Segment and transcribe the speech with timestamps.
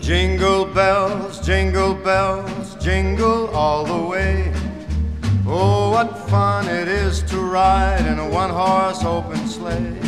[0.00, 4.52] Jingle bells, jingle bells, jingle all the way.
[5.46, 9.98] Oh, what fun it is to ride in a one horse open sleigh.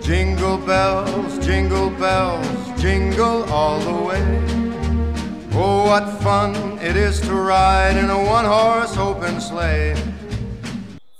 [0.00, 4.64] Jingle bells, jingle bells, jingle all the way.
[5.52, 9.94] Oh, what fun it is to ride in a one horse open sleigh.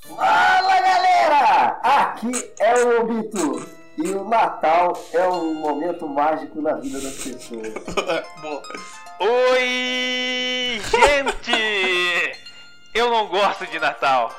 [0.01, 1.79] Fala galera!
[1.83, 3.74] Aqui é o Obito
[4.05, 7.73] e o Natal é um momento mágico na vida das pessoas.
[9.19, 12.39] Oi, gente!
[12.93, 14.31] Eu não gosto de Natal.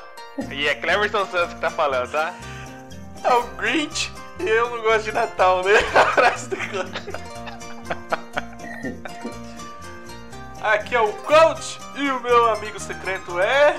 [0.52, 2.32] E é Cleverson Santos que tá falando, tá?
[3.24, 5.72] É o Grinch e eu não gosto de Natal, né?
[10.62, 13.76] Aqui é o Coach e o meu amigo secreto é.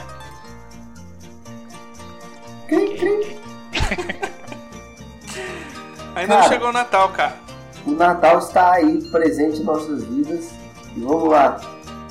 [2.67, 3.39] Crim, crim.
[6.17, 6.41] Ainda Cara.
[6.41, 7.35] não chegou o Natal, cara.
[7.85, 10.49] O Natal está aí presente em nossas vidas.
[10.95, 11.61] E vamos lá.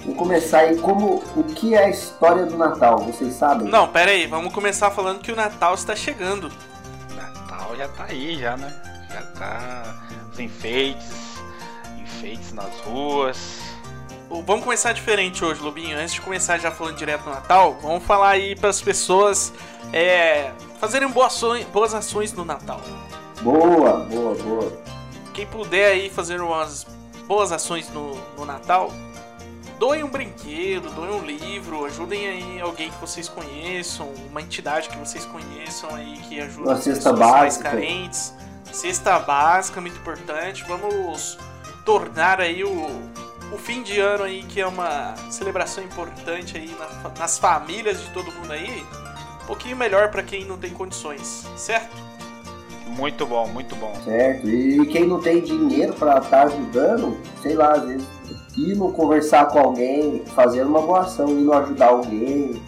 [0.00, 3.68] Vamos começar aí como o que é a história do Natal, vocês sabem?
[3.68, 6.52] Não, pera aí, vamos começar falando que o Natal está chegando.
[7.16, 8.72] Natal já tá aí, já, né?
[9.12, 9.82] Já tá.
[10.32, 11.40] Os enfeites,
[12.00, 13.58] enfeites nas ruas.
[14.30, 15.98] Vamos começar diferente hoje, Lobinho.
[15.98, 19.52] Antes de começar já falando direto no Natal, vamos falar aí para as pessoas
[19.92, 22.80] é, fazerem boas ações, boas ações no Natal.
[23.42, 24.72] Boa, boa, boa.
[25.34, 26.86] Quem puder aí fazer umas
[27.26, 28.90] boas ações no, no Natal,
[29.78, 34.96] doem um brinquedo, doem um livro, ajudem aí alguém que vocês conheçam, uma entidade que
[34.96, 37.70] vocês conheçam aí que ajuda Uma as cesta pessoas mais básica.
[37.70, 38.34] carentes.
[38.72, 40.64] Cesta básica, muito importante.
[40.66, 41.38] Vamos
[41.84, 42.86] tornar aí o,
[43.52, 48.08] o fim de ano aí, que é uma celebração importante aí na- nas famílias de
[48.10, 48.84] todo mundo aí,
[49.42, 51.94] um pouquinho melhor para quem não tem condições, certo?
[52.86, 53.92] Muito bom, muito bom.
[54.04, 54.48] Certo.
[54.48, 58.06] E quem não tem dinheiro pra estar ajudando, sei lá, às vezes
[58.56, 62.62] indo conversar com alguém, fazendo uma boa ação, indo ajudar alguém.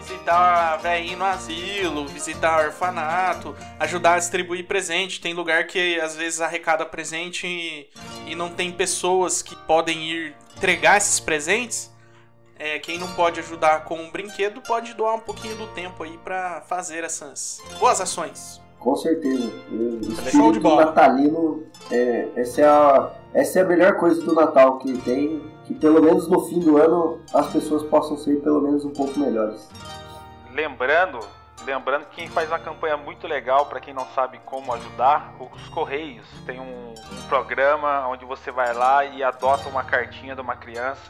[0.00, 5.20] visitar velhinho no asilo, visitar orfanato, ajudar a distribuir presente.
[5.20, 7.88] Tem lugar que às vezes arrecada presente e,
[8.26, 11.92] e não tem pessoas que podem ir entregar esses presentes.
[12.56, 16.16] É, quem não pode ajudar com um brinquedo pode doar um pouquinho do tempo aí
[16.18, 18.63] pra fazer essas boas ações.
[18.84, 19.50] Com certeza.
[19.70, 20.84] O Show de espírito bola.
[20.84, 25.72] natalino, é, essa, é a, essa é a melhor coisa do Natal que tem, que
[25.72, 29.70] pelo menos no fim do ano as pessoas possam ser pelo menos um pouco melhores.
[30.52, 31.18] Lembrando,
[31.64, 35.66] lembrando que quem faz uma campanha muito legal para quem não sabe como ajudar, os
[35.70, 40.56] Correios tem um, um programa onde você vai lá e adota uma cartinha de uma
[40.56, 41.00] criança.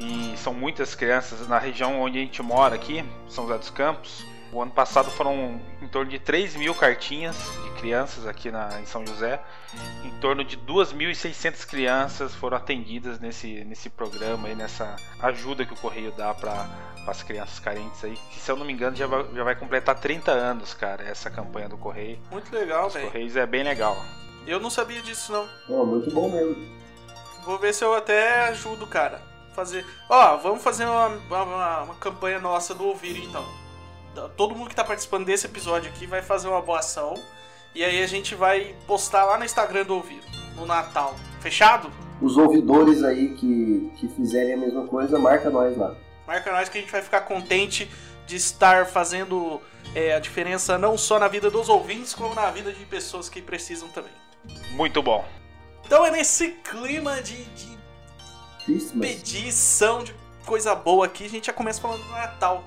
[0.00, 3.70] E, e são muitas crianças na região onde a gente mora aqui, São José dos
[3.70, 4.33] Campos.
[4.54, 8.86] O ano passado foram em torno de 3 mil cartinhas de crianças aqui na, em
[8.86, 9.42] São José.
[10.04, 15.76] Em torno de 2.600 crianças foram atendidas nesse, nesse programa e nessa ajuda que o
[15.76, 16.68] Correio dá para
[17.04, 18.16] as crianças carentes aí.
[18.30, 21.28] Que se eu não me engano já vai, já vai completar 30 anos, cara, essa
[21.28, 22.20] campanha do Correio.
[22.30, 23.06] Muito legal, Os velho.
[23.06, 23.96] Correios é bem legal.
[24.46, 25.84] Eu não sabia disso não.
[25.84, 26.54] Muito bom mesmo.
[27.44, 29.20] Vou ver se eu até ajudo, cara.
[29.52, 29.84] Fazer.
[30.08, 33.63] Ó, vamos fazer uma, uma, uma campanha nossa do ouvir então.
[34.36, 37.14] Todo mundo que tá participando desse episódio aqui vai fazer uma boa ação.
[37.74, 40.20] E aí a gente vai postar lá no Instagram do ouvir,
[40.54, 41.16] no Natal.
[41.40, 41.90] Fechado?
[42.20, 45.94] Os ouvidores aí que, que fizerem a mesma coisa, marca nós lá.
[46.26, 47.90] Marca nós que a gente vai ficar contente
[48.26, 49.60] de estar fazendo
[49.94, 53.42] é, a diferença não só na vida dos ouvintes, como na vida de pessoas que
[53.42, 54.12] precisam também.
[54.70, 55.24] Muito bom.
[55.84, 57.78] Então é nesse clima de, de
[58.64, 59.08] Christmas.
[59.08, 60.14] pedição de
[60.46, 62.64] coisa boa aqui, a gente já começa falando do Natal.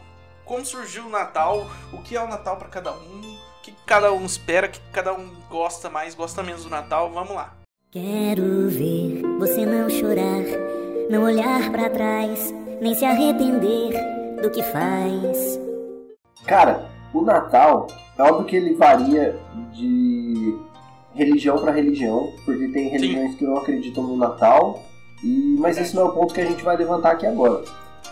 [0.47, 4.13] Como surgiu o Natal, o que é o Natal pra cada um, o que cada
[4.13, 7.53] um espera, o que cada um gosta mais, gosta menos do Natal, vamos lá.
[7.91, 10.45] Quero ver você não chorar,
[11.09, 13.91] não olhar pra trás, nem se arrepender
[14.41, 15.59] do que faz.
[16.45, 17.87] Cara, o Natal,
[18.17, 19.37] é óbvio que ele varia
[19.73, 20.57] de
[21.13, 24.81] religião para religião, porque tem religiões que não acreditam no Natal,
[25.21, 27.65] e mas esse não é o ponto que a gente vai levantar aqui agora.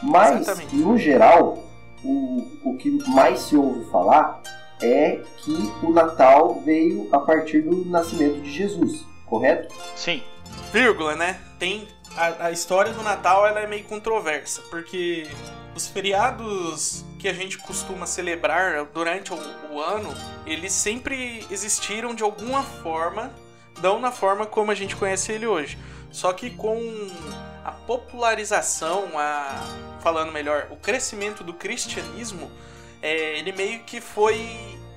[0.03, 0.75] Mas, Exatamente.
[0.75, 1.64] no geral,
[2.05, 4.41] o, o que mais se ouve falar
[4.81, 9.73] é que o Natal veio a partir do nascimento de Jesus, correto?
[9.95, 10.21] Sim.
[10.71, 11.39] Vírgula, né?
[11.57, 15.27] Tem a, a história do Natal, ela é meio controversa, porque
[15.75, 19.37] os feriados que a gente costuma celebrar durante o,
[19.71, 20.13] o ano,
[20.45, 23.33] eles sempre existiram de alguma forma,
[23.81, 25.77] não na forma como a gente conhece ele hoje.
[26.11, 26.77] Só que com
[27.65, 29.65] a popularização, a
[29.99, 32.51] falando melhor, o crescimento do cristianismo,
[33.01, 34.37] é, ele meio que foi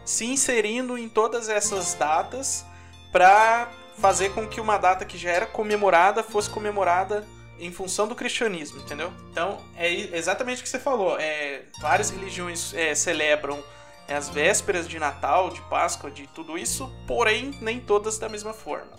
[0.04, 2.66] se inserindo em todas essas datas
[3.10, 7.26] para fazer com que uma data que já era comemorada fosse comemorada
[7.58, 9.12] em função do cristianismo, entendeu?
[9.30, 11.18] Então é exatamente o que você falou.
[11.18, 13.64] É, várias religiões é, celebram
[14.06, 18.52] é, as vésperas de Natal, de Páscoa, de tudo isso, porém nem todas da mesma
[18.52, 18.92] forma.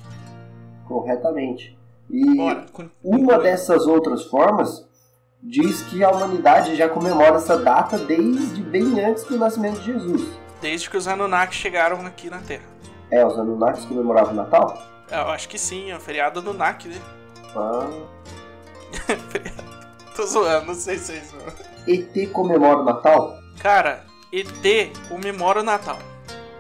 [0.87, 1.78] Corretamente.
[2.09, 2.65] E Bora,
[3.03, 4.87] uma dessas outras formas
[5.41, 10.27] diz que a humanidade já comemora essa data desde bem antes do nascimento de Jesus.
[10.61, 12.65] Desde que os Anunnaki chegaram aqui na Terra.
[13.11, 14.77] É, os Anunnakis comemoravam o Natal?
[15.09, 17.01] Eu acho que sim, é o feriado Anunnaki, né?
[17.55, 17.87] Ah.
[20.15, 21.35] Tô zoando, não sei se é isso.
[21.87, 23.39] ET comemora o Natal?
[23.59, 24.03] Cara,
[24.33, 25.97] ET comemora o Natal.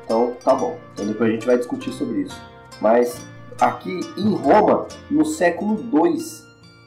[0.05, 0.79] Então, tá bom.
[0.93, 2.41] Então depois a gente vai discutir sobre isso.
[2.81, 3.21] Mas
[3.59, 6.17] aqui em Roma, no século II,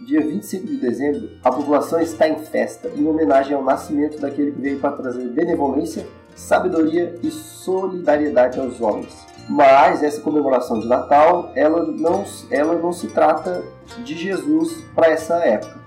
[0.06, 4.60] dia 25 de dezembro, a população está em festa em homenagem ao nascimento daquele que
[4.60, 9.26] veio para trazer benevolência, sabedoria e solidariedade aos homens.
[9.48, 13.62] Mas essa comemoração de Natal, ela não, ela não se trata
[14.02, 15.80] de Jesus para essa época.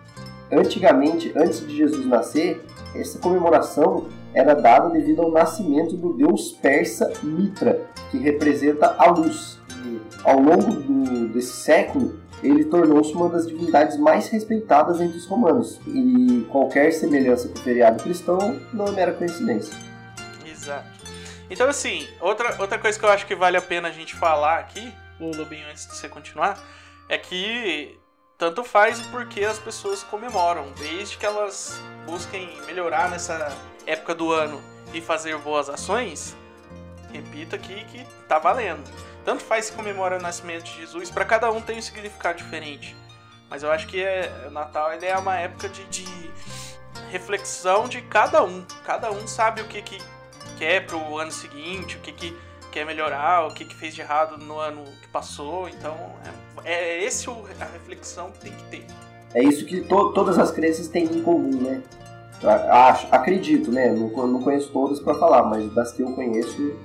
[0.52, 7.12] Antigamente, antes de Jesus nascer, essa comemoração era dada devido ao nascimento do deus persa
[7.24, 7.82] Mitra,
[8.12, 9.60] que representa a luz.
[10.24, 15.80] Ao longo do, desse século, ele tornou-se uma das divindades mais respeitadas entre os romanos.
[15.88, 19.74] E qualquer semelhança com o feriado cristão não é mera coincidência.
[20.46, 20.88] Exato.
[21.50, 24.60] Então, assim, outra, outra coisa que eu acho que vale a pena a gente falar
[24.60, 26.60] aqui, o Lobinho, antes de você continuar,
[27.08, 27.98] é que
[28.38, 33.56] tanto faz o porquê as pessoas comemoram, desde que elas busquem melhorar nessa
[33.86, 34.62] época do ano
[34.94, 36.36] e fazer boas ações,
[37.14, 38.84] repito aqui que tá valendo.
[39.26, 42.96] Tanto faz se comemora o nascimento de Jesus, para cada um tem um significado diferente.
[43.50, 46.06] Mas eu acho que é, o Natal ele é uma época de, de
[47.10, 48.64] reflexão de cada um.
[48.86, 49.98] Cada um sabe o que, que
[50.58, 52.38] quer pro ano seguinte, o que, que
[52.72, 55.68] quer melhorar, o que, que fez de errado no ano que passou.
[55.70, 55.96] Então,
[56.64, 58.86] é, é esse a reflexão que tem que ter.
[59.34, 61.82] É isso que to todas as crenças têm em comum, né?
[62.70, 63.92] Acho, acredito, né?
[63.92, 66.76] Não, não conheço todas para falar, mas das que eu conheço.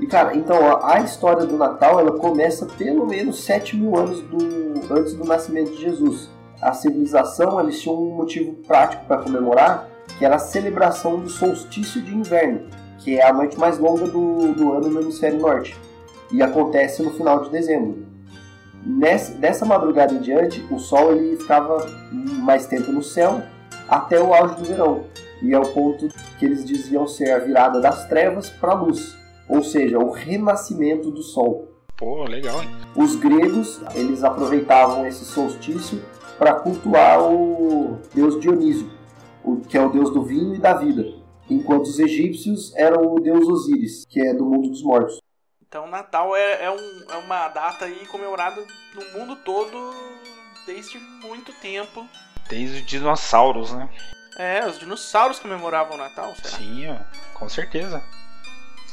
[0.00, 4.94] E cara, então a história do Natal ela começa pelo menos 7 mil anos do,
[4.94, 6.30] antes do nascimento de Jesus.
[6.60, 9.88] A civilização eles tinham um motivo prático para comemorar,
[10.18, 12.68] que era a celebração do solstício de inverno,
[12.98, 15.76] que é a noite mais longa do, do ano no hemisfério norte,
[16.32, 18.06] e acontece no final de dezembro.
[18.84, 23.42] Nessa, dessa madrugada em diante, o sol ele ficava mais tempo no céu
[23.86, 25.04] até o auge do verão,
[25.42, 26.08] e é o ponto
[26.38, 29.19] que eles diziam ser a virada das trevas para a luz,
[29.50, 31.68] ou seja, o renascimento do sol.
[31.96, 32.70] Pô, legal, hein?
[32.96, 36.02] Os gregos, eles aproveitavam esse solstício
[36.38, 38.88] para cultuar o deus Dionísio,
[39.68, 41.04] que é o deus do vinho e da vida,
[41.50, 45.20] enquanto os egípcios eram o deus Osíris, que é do mundo dos mortos.
[45.60, 48.64] Então, Natal é, é, um, é uma data aí comemorada
[48.94, 49.94] no mundo todo
[50.64, 52.06] desde muito tempo.
[52.48, 53.88] Desde os dinossauros, né?
[54.36, 56.56] É, os dinossauros comemoravam o Natal, será?
[56.56, 56.96] Sim,
[57.34, 58.02] com certeza.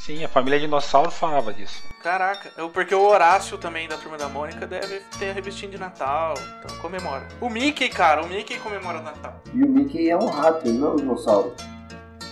[0.08, 1.82] Sim, a família dinossauro falava disso.
[2.02, 6.32] Caraca, porque o Horácio também da Turma da Mônica deve ter a revistinha de Natal,
[6.58, 7.28] então comemora.
[7.42, 9.34] O Mickey, cara, o Mickey comemora o Natal.
[9.52, 11.52] E o Mickey é um rato, não é um dinossauro.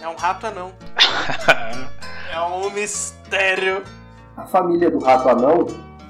[0.00, 0.72] É um rato anão.
[2.32, 3.84] é um mistério.
[4.38, 5.66] A família do rato anão,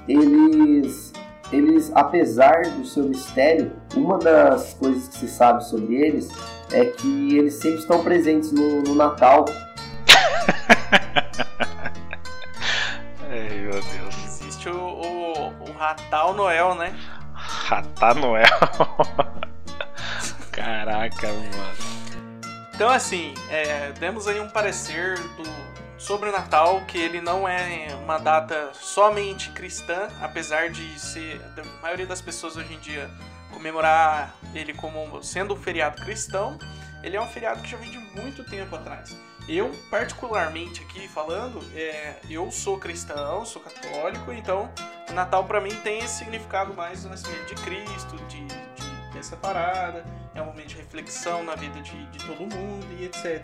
[0.07, 1.11] eles
[1.51, 6.29] eles, apesar do seu mistério, uma das coisas que se sabe sobre eles
[6.71, 9.43] é que eles sempre estão presentes no, no Natal
[14.69, 16.93] o, o, o Ratal Noel, né?
[17.33, 18.45] Ratar Noel.
[20.51, 21.97] Caraca, mano.
[22.73, 25.43] Então, assim, é, demos aí um parecer do,
[25.97, 31.81] sobre o Natal, que ele não é uma data somente cristã, apesar de ser a
[31.81, 33.09] maioria das pessoas hoje em dia
[33.51, 36.57] comemorar ele como sendo um feriado cristão.
[37.03, 39.17] Ele é um feriado que já vem de muito tempo atrás.
[39.47, 44.69] Eu, particularmente aqui falando, é, eu sou cristão, sou católico, então
[45.13, 50.41] Natal para mim tem esse significado mais do nascimento de Cristo, de, de parada, é
[50.41, 53.43] um momento de reflexão na vida de, de todo mundo e etc.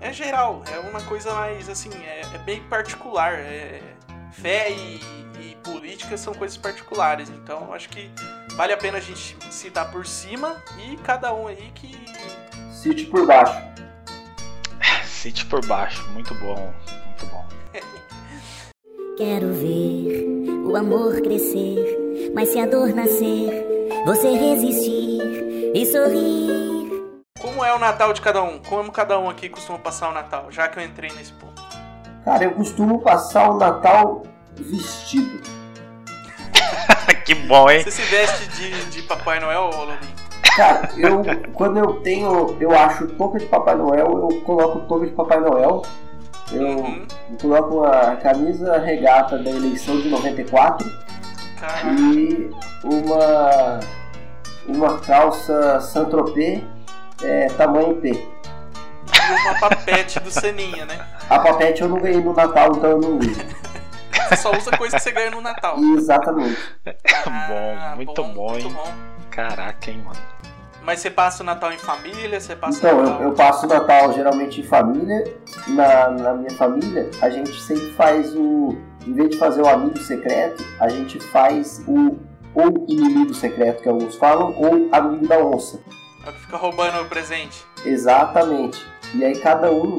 [0.00, 3.34] É geral, é uma coisa mais assim, é, é bem particular.
[3.34, 3.80] É,
[4.32, 5.00] fé e,
[5.40, 8.10] e política são coisas particulares, então acho que
[8.56, 11.96] vale a pena a gente citar por cima e cada um aí que.
[12.72, 13.73] Cite por baixo.
[15.24, 16.70] City por baixo, muito bom,
[17.06, 17.46] muito bom.
[19.16, 20.22] Quero ver
[20.66, 23.66] o amor crescer, mas se a dor nascer,
[24.04, 25.22] você resistir
[25.74, 26.90] e sorrir.
[27.40, 28.58] Como é o Natal de cada um?
[28.58, 31.62] Como cada um aqui costuma passar o Natal, já que eu entrei nesse ponto?
[32.22, 35.42] Cara, eu costumo passar o Natal vestido.
[37.24, 37.82] que bom, hein?
[37.82, 40.13] Você se veste de, de Papai Noel, ô Lobinho?
[40.56, 45.12] Cara, eu quando eu tenho, eu acho touca de Papai Noel, eu coloco touca de
[45.12, 45.82] Papai Noel.
[46.52, 47.06] Eu, Uhum.
[47.40, 50.86] coloco a camisa regata da eleição de 94
[51.58, 51.88] Caraca.
[51.90, 52.50] e
[52.84, 53.80] uma
[54.68, 56.62] uma calça Saint-Tropez
[57.22, 58.10] é, tamanho P.
[58.10, 61.04] E uma papete do Seninha, né?
[61.30, 63.30] A papete eu não ganhei no Natal, então eu não uso.
[64.28, 65.78] Você só usa coisa que você ganha no Natal.
[65.96, 66.58] Exatamente.
[67.24, 68.72] bom, muito bom, muito hein?
[68.74, 68.92] bom.
[69.30, 70.18] Caraca, hein, mano.
[70.84, 73.22] Mas você passa o Natal em família, você passa Então, o eu, Natal...
[73.22, 75.24] eu passo o Natal geralmente em família.
[75.68, 78.76] Na, na minha família, a gente sempre faz o.
[79.06, 82.18] Em vez de fazer o amigo secreto, a gente faz o
[82.54, 85.80] ou inimigo secreto, que alguns falam, ou amigo da onça.
[86.24, 87.64] É o que fica roubando o presente.
[87.84, 88.86] Exatamente.
[89.14, 89.98] E aí cada um,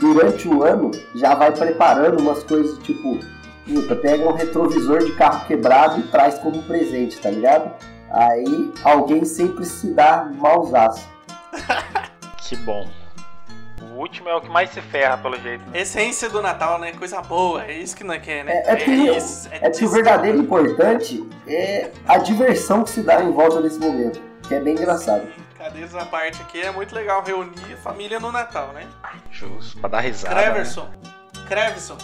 [0.00, 3.18] durante o ano, já vai preparando umas coisas tipo,
[3.66, 7.72] puta, pega um retrovisor de carro quebrado e traz como presente, tá ligado?
[8.12, 11.08] Aí alguém sempre se dá mausaço.
[12.44, 12.86] Que bom.
[13.80, 15.64] O último é o que mais se ferra, pelo jeito.
[15.70, 15.80] Né?
[15.80, 16.92] Essência do Natal, né?
[16.92, 17.64] Coisa boa.
[17.64, 18.52] É isso que nós quer, né?
[18.66, 23.02] É, é porque, isso, é porque disso o verdadeiro importante é a diversão que se
[23.02, 25.26] dá em volta desse momento, que é bem engraçado.
[25.56, 28.86] Cadeiras à parte aqui é muito legal reunir a família no Natal, né?
[29.30, 30.34] Justo, pra dar risada.
[30.34, 30.42] né?
[30.42, 30.90] Creverson.
[31.46, 31.96] Creverson.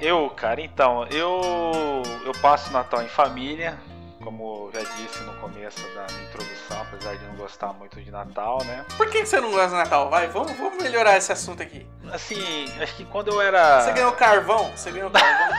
[0.00, 3.78] Eu, cara, então, eu eu passo o Natal em família,
[4.22, 8.10] como eu já disse no começo da minha introdução, apesar de não gostar muito de
[8.10, 8.84] Natal, né?
[8.96, 10.10] Por que você não gosta do Natal?
[10.10, 11.86] Vai, vamos, vamos melhorar esse assunto aqui.
[12.12, 12.38] Assim,
[12.80, 13.82] acho que quando eu era.
[13.82, 14.70] Você ganhou carvão?
[14.76, 15.58] Você ganhou carvão?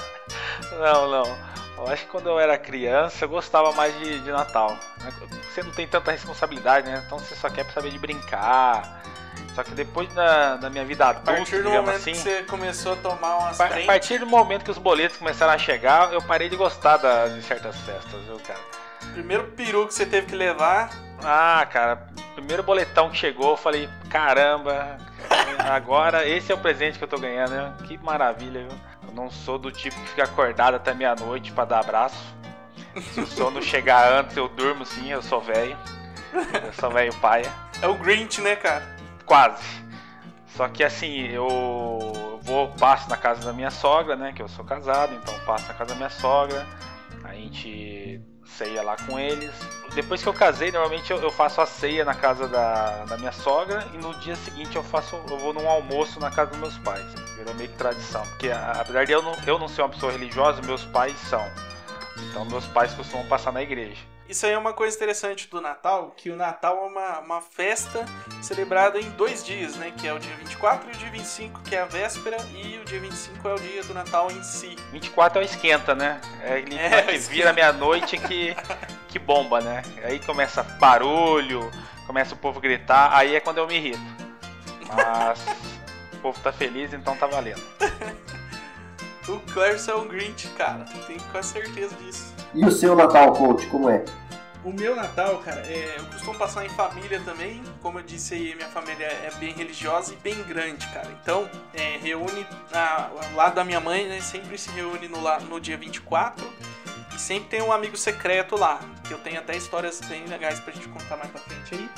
[0.80, 1.50] Não, não.
[1.76, 4.78] Eu acho que quando eu era criança eu gostava mais de, de Natal.
[5.50, 7.02] Você não tem tanta responsabilidade, né?
[7.06, 8.99] Então você só quer saber de brincar.
[9.54, 12.12] Só que depois da, da minha vida A adulta, partir do momento assim.
[12.12, 15.52] que você começou a tomar umas pa- A partir do momento que os boletos começaram
[15.52, 18.60] a chegar, eu parei de gostar da- de certas festas, viu, cara?
[19.12, 20.90] primeiro peru que você teve que levar,
[21.24, 24.96] Ah, cara, primeiro boletão que chegou, eu falei, caramba,
[25.70, 27.72] agora esse é o presente que eu tô ganhando, né?
[27.86, 28.78] Que maravilha, viu?
[29.08, 32.16] Eu não sou do tipo que fica acordado até meia-noite pra dar abraço.
[33.12, 35.76] Se o sono chegar antes, eu durmo sim, eu sou velho.
[36.32, 37.50] Eu sou velho paia.
[37.82, 38.82] é o Grinch, né, cara?
[39.30, 39.62] Quase.
[40.56, 44.32] Só que assim, eu vou, passo na casa da minha sogra, né?
[44.32, 46.66] Que eu sou casado, então passo na casa da minha sogra.
[47.22, 49.52] A gente ceia lá com eles.
[49.94, 53.30] Depois que eu casei, normalmente eu, eu faço a ceia na casa da, da minha
[53.30, 56.78] sogra e no dia seguinte eu faço, eu vou num almoço na casa dos meus
[56.78, 57.06] pais.
[57.36, 60.60] Virou meio que tradição, porque apesar de eu não, eu não ser uma pessoa religiosa,
[60.62, 61.48] meus pais são.
[62.28, 64.02] Então meus pais costumam passar na igreja.
[64.30, 68.04] Isso aí é uma coisa interessante do Natal, que o Natal é uma, uma festa
[68.40, 69.92] celebrada em dois dias, né?
[69.96, 72.84] Que é o dia 24 e o dia 25, que é a véspera, e o
[72.84, 74.76] dia 25 é o dia do Natal em si.
[74.92, 76.20] 24 é o esquenta, né?
[76.44, 78.54] É ele É, que vira meia-noite que,
[79.08, 79.82] que bomba, né?
[80.04, 81.68] Aí começa barulho,
[82.06, 83.98] começa o povo gritar, aí é quando eu me irrito.
[84.94, 85.44] Mas
[86.12, 87.60] o povo tá feliz, então tá valendo.
[89.28, 90.84] O Clarence é um Grinch, cara.
[91.06, 92.34] Tenho quase certeza disso.
[92.52, 94.04] E o seu Natal, coach, como é?
[94.62, 97.62] O meu Natal, cara, é, eu costumo passar em família também.
[97.80, 101.08] Como eu disse aí, minha família é bem religiosa e bem grande, cara.
[101.22, 104.20] Então, é, reúne ao lado da minha mãe, né?
[104.20, 106.46] Sempre se reúne no, no dia 24.
[107.14, 108.80] E sempre tem um amigo secreto lá.
[109.08, 111.90] Que eu tenho até histórias bem legais pra gente contar mais pra frente aí.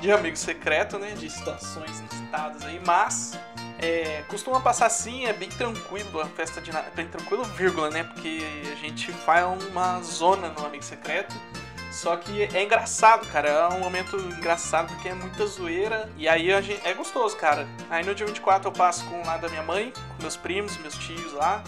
[0.00, 1.10] De amigo secreto, né?
[1.10, 2.80] De situações inusitadas aí.
[2.86, 3.38] Mas,
[3.78, 6.92] é, costuma passar assim, é bem tranquilo a festa de Natal.
[6.94, 8.04] Bem tranquilo, vírgula, né?
[8.04, 8.40] Porque
[8.72, 11.34] a gente faz uma zona no amigo secreto.
[11.94, 13.48] Só que é engraçado, cara.
[13.48, 16.10] É um momento engraçado porque é muita zoeira.
[16.18, 17.68] E aí a gente, é gostoso, cara.
[17.88, 20.98] Aí no dia 24 eu passo com lado da minha mãe, com meus primos, meus
[20.98, 21.62] tios lá.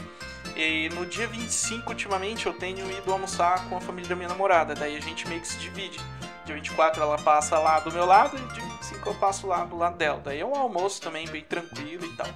[0.56, 4.75] E no dia 25, ultimamente, eu tenho ido almoçar com a família da minha namorada.
[4.75, 6.00] Daí a gente meio que se divide.
[6.45, 9.76] Dia 24 ela passa lá do meu lado e dia 25 eu passo lá do
[9.76, 10.21] lado dela.
[10.25, 12.28] Daí é um almoço também bem tranquilo e tal.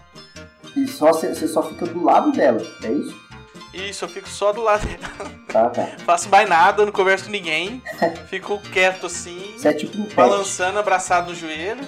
[0.77, 3.30] E só você só fica do lado dela, é isso?
[3.73, 5.31] Isso, eu fico só do lado dela.
[5.47, 5.87] Tá, tá.
[6.05, 7.83] Faço mais nada, não converso com ninguém.
[8.29, 9.55] Fico quieto assim.
[9.57, 10.15] Você é tipo um pet.
[10.17, 11.87] balançando, abraçado no joelho.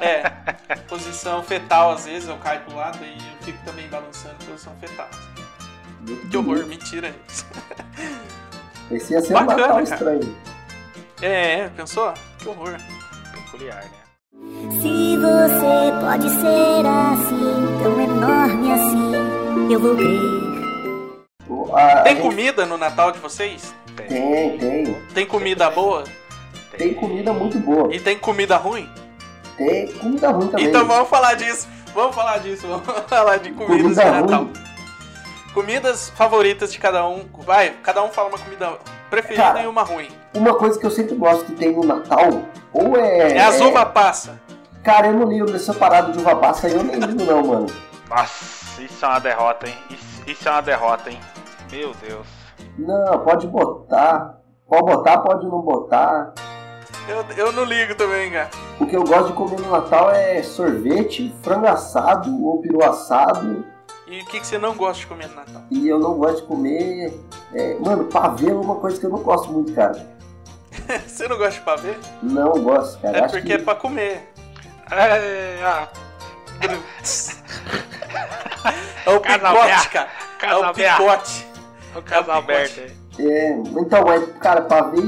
[0.00, 0.30] É,
[0.88, 4.74] posição fetal às vezes, eu caio pro lado e eu fico também balançando em posição
[4.80, 5.08] fetal.
[6.00, 7.44] Muito Que horror, mentira isso.
[8.90, 9.82] Esse ia ser um Bacana, Natal cara.
[9.82, 10.36] estranho.
[11.20, 12.14] É, pensou?
[12.38, 12.76] Que horror.
[13.32, 13.90] Peculiar, né?
[14.80, 20.45] Se você pode ser assim, tão enorme assim, eu vou crer.
[21.76, 23.74] A- a Tem gente- comida no Natal de vocês?
[23.96, 24.06] Tem.
[24.08, 24.94] Tem, tem.
[25.14, 26.04] Tem comida boa?
[26.76, 27.94] Tem comida muito boa.
[27.94, 28.88] E tem comida ruim?
[29.56, 30.66] Tem comida ruim também.
[30.66, 31.66] Então vamos falar disso.
[31.94, 32.66] Vamos falar disso.
[32.68, 34.38] Vamos falar de comidas Comida de Natal.
[34.44, 34.52] ruim.
[34.52, 34.66] Comida
[35.54, 37.24] Comidas favoritas de cada um.
[37.38, 38.72] Vai, cada um fala uma comida
[39.08, 39.62] preferida Cara.
[39.62, 40.08] e uma ruim.
[40.34, 42.42] Uma coisa que eu sempre gosto que tem no Natal,
[42.74, 43.32] ou é.
[43.32, 44.38] É as uva passa.
[44.84, 47.66] Cara, eu não ligo dessa parada de uva passa aí, eu nem ligo não, mano.
[48.10, 49.74] Nossa, isso é uma derrota, hein?
[49.88, 51.18] Isso, isso é uma derrota, hein?
[51.70, 52.26] Meu Deus.
[52.78, 54.40] Não, pode botar.
[54.68, 56.34] Pode botar, pode não botar.
[57.08, 58.50] Eu, eu não ligo também, cara.
[58.80, 63.64] O que eu gosto de comer no Natal é sorvete, frango assado ou peru assado.
[64.08, 65.62] E o que, que você não gosta de comer no Natal?
[65.70, 67.20] E eu não gosto de comer.
[67.54, 70.06] é, mano, pavê é uma coisa que eu não gosto muito, cara.
[71.06, 71.94] você não gosta de pavê?
[72.22, 73.18] Não gosto, cara.
[73.18, 73.52] É Acho porque que...
[73.54, 74.32] é pra comer.
[74.90, 75.88] É, ah,
[79.04, 80.08] É o Casal picote, cara.
[80.42, 81.46] É o picote.
[81.98, 82.92] O casal É aberto aí.
[83.18, 85.00] É, então, mas, cara, pavê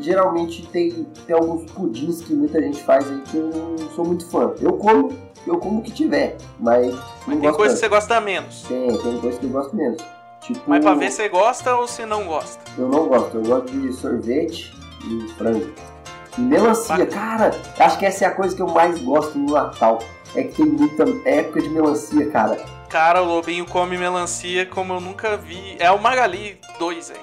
[0.00, 4.28] geralmente tem, tem alguns pudins que muita gente faz aí que eu não sou muito
[4.30, 4.52] fã.
[4.60, 5.12] Eu como,
[5.46, 6.94] eu como o que tiver, mas
[7.26, 7.76] não Tem coisa que tanto.
[7.76, 8.62] você gosta menos.
[8.62, 10.02] Tem, tem coisa que eu gosto menos.
[10.40, 12.60] Tipo, Mas pra ver se você gosta ou se não gosta.
[12.76, 13.36] eu não gosto.
[13.36, 14.74] Eu gosto de sorvete
[15.04, 15.70] e frango.
[16.36, 19.98] E melancia, cara, acho que essa é a coisa que eu mais gosto no Natal.
[20.34, 22.58] É que tem muita época de melancia, cara.
[22.92, 25.76] Cara, o Lobinho come melancia como eu nunca vi.
[25.80, 27.20] É o Magali 2 aí.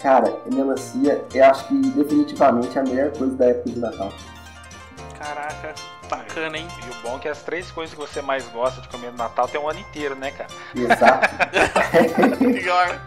[0.00, 4.12] Cara, melancia, eu acho que definitivamente é a melhor coisa da época de Natal.
[5.16, 5.74] Caraca,
[6.10, 6.66] bacana, hein?
[6.84, 9.18] E o bom é que as três coisas que você mais gosta de comer no
[9.18, 10.50] Natal tem um ano inteiro, né, cara?
[10.74, 11.28] Exato.
[12.60, 13.00] Pior.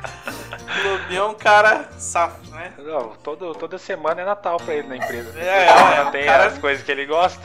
[0.85, 2.71] O Lobinho é um cara safo, né?
[2.77, 5.37] Não, todo, toda semana é Natal pra ele na empresa.
[5.37, 7.41] É, Já é, tem cara- as coisas que ele gosta.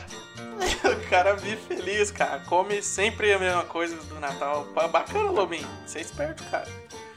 [1.05, 2.39] O cara vive feliz, cara.
[2.47, 4.65] Come sempre a mesma coisa do Natal.
[4.73, 5.67] Ba- Bacana, Lobinho.
[5.85, 6.65] Você é esperto, cara.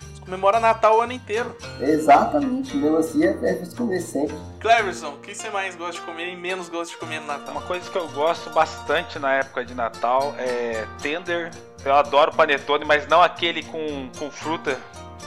[0.01, 1.57] Você comemora Natal o ano inteiro.
[1.81, 2.77] Exatamente.
[2.77, 4.37] Melancia é pra se comer sempre.
[4.61, 7.53] Cleverson, o que você mais gosta de comer e menos gosta de comer no Natal?
[7.53, 11.51] Uma coisa que eu gosto bastante na época de Natal é tender.
[11.85, 14.79] Eu adoro panetone, mas não aquele com, com fruta.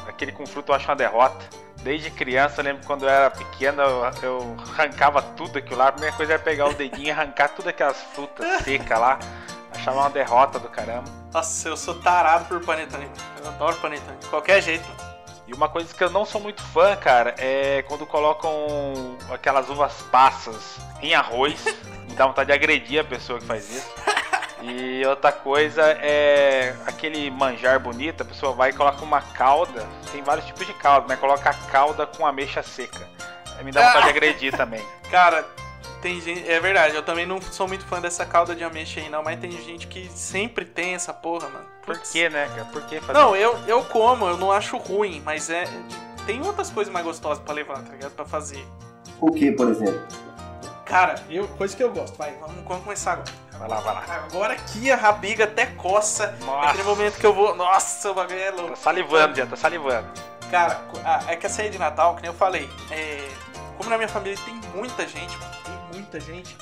[0.08, 1.46] Aquele com fruta eu acho uma derrota.
[1.84, 3.82] Desde criança, eu lembro quando eu era pequeno,
[4.22, 5.90] eu, arrancava tudo aquilo lá.
[5.90, 9.20] A primeira coisa era pegar o dedinho e arrancar todas aquelas frutas secas lá.
[9.72, 11.10] Achava uma derrota do caramba.
[11.32, 13.10] Nossa, eu sou tarado por panetone.
[13.42, 14.18] Eu adoro panetone.
[14.18, 14.86] De qualquer jeito.
[15.48, 19.94] E uma coisa que eu não sou muito fã, cara, é quando colocam aquelas uvas
[20.12, 21.64] passas em arroz.
[22.10, 23.88] Me dá vontade de agredir a pessoa que faz isso.
[24.62, 29.86] E outra coisa é aquele manjar bonito, a pessoa vai e coloca uma calda.
[30.12, 31.16] Tem vários tipos de calda, né?
[31.16, 33.08] Coloca a calda com ameixa seca.
[33.64, 34.84] Me dá vontade de agredir também.
[35.12, 35.46] Cara,
[36.02, 36.50] tem gente.
[36.50, 39.24] É verdade, eu também não sou muito fã dessa calda de ameixa aí, não.
[39.24, 41.66] Mas tem gente que sempre tem essa porra, mano.
[41.86, 42.66] Por que, né, cara?
[42.66, 45.66] Por que fazer Não, eu, eu como, eu não acho ruim, mas é.
[46.26, 48.12] Tem outras coisas mais gostosas pra levar, tá ligado?
[48.12, 48.66] Pra fazer.
[49.22, 50.02] O que, por exemplo?
[50.86, 53.32] Cara, eu, coisa que eu gosto, vai, vamos, vamos começar agora.
[53.58, 54.04] Vai lá, vai lá.
[54.26, 56.38] Agora aqui a rabiga até coça.
[56.42, 56.70] Nossa.
[56.70, 57.56] Aquele momento que eu vou.
[57.56, 58.70] Nossa, o bagulho é louco.
[58.70, 60.08] Tá salivando já, tá salivando.
[60.52, 63.28] Cara, ah, é que a ceia de Natal, que nem eu falei, é,
[63.78, 66.56] como na minha família tem muita gente, mano, tem muita gente,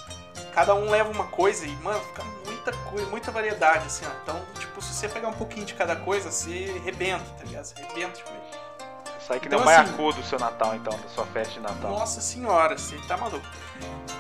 [0.56, 4.10] cada um leva uma coisa e, mano, fica muita coisa, muita variedade, assim, ó.
[4.24, 7.66] Então, tipo, se você pegar um pouquinho de cada coisa, você rebenta, tá ligado?
[7.66, 8.42] Você rebenta comer.
[9.28, 11.60] Sai que Então, nem o assim- baiacu do seu Natal, então, da sua festa de
[11.60, 11.92] Natal.
[11.92, 13.46] Nossa senhora, você tá maluco.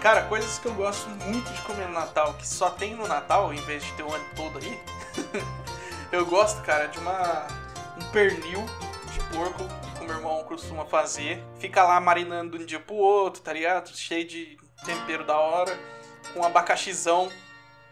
[0.01, 3.53] Cara, coisas que eu gosto muito de comer no Natal, que só tem no Natal,
[3.53, 4.79] em vez de ter o ano todo aí.
[6.11, 7.47] eu gosto, cara, de uma
[7.97, 8.65] um pernil
[9.11, 9.63] de porco
[9.97, 11.43] que o meu irmão costuma fazer.
[11.59, 13.95] Fica lá marinando de um dia pro outro, tá ligado?
[13.95, 15.77] Cheio de tempero da hora,
[16.33, 17.31] com um abacaxizão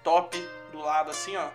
[0.03, 0.37] top
[0.71, 1.47] do lado assim, ó.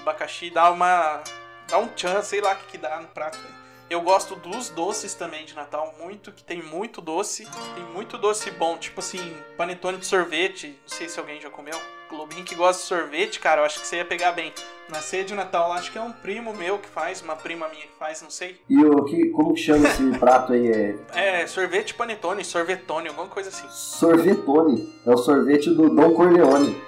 [0.00, 1.22] Abacaxi dá uma
[1.68, 3.38] dá um tchan, sei lá o que que dá no prato.
[3.38, 3.63] velho.
[3.94, 7.46] Eu gosto dos doces também de Natal, muito, que tem muito doce.
[7.76, 10.66] Tem muito doce bom, tipo assim, panetone de sorvete.
[10.66, 11.78] Não sei se alguém já comeu.
[12.10, 14.52] Globinho que gosta de sorvete, cara, eu acho que você ia pegar bem.
[14.88, 17.82] Na ceia de Natal, acho que é um primo meu que faz, uma prima minha
[17.82, 18.60] que faz, não sei.
[18.68, 20.66] E o que, como que chama esse prato aí?
[21.14, 23.68] É É, sorvete panetone, sorvetone, alguma coisa assim.
[23.70, 24.92] sorvetone.
[25.06, 26.82] É o sorvete do Dom Corleone.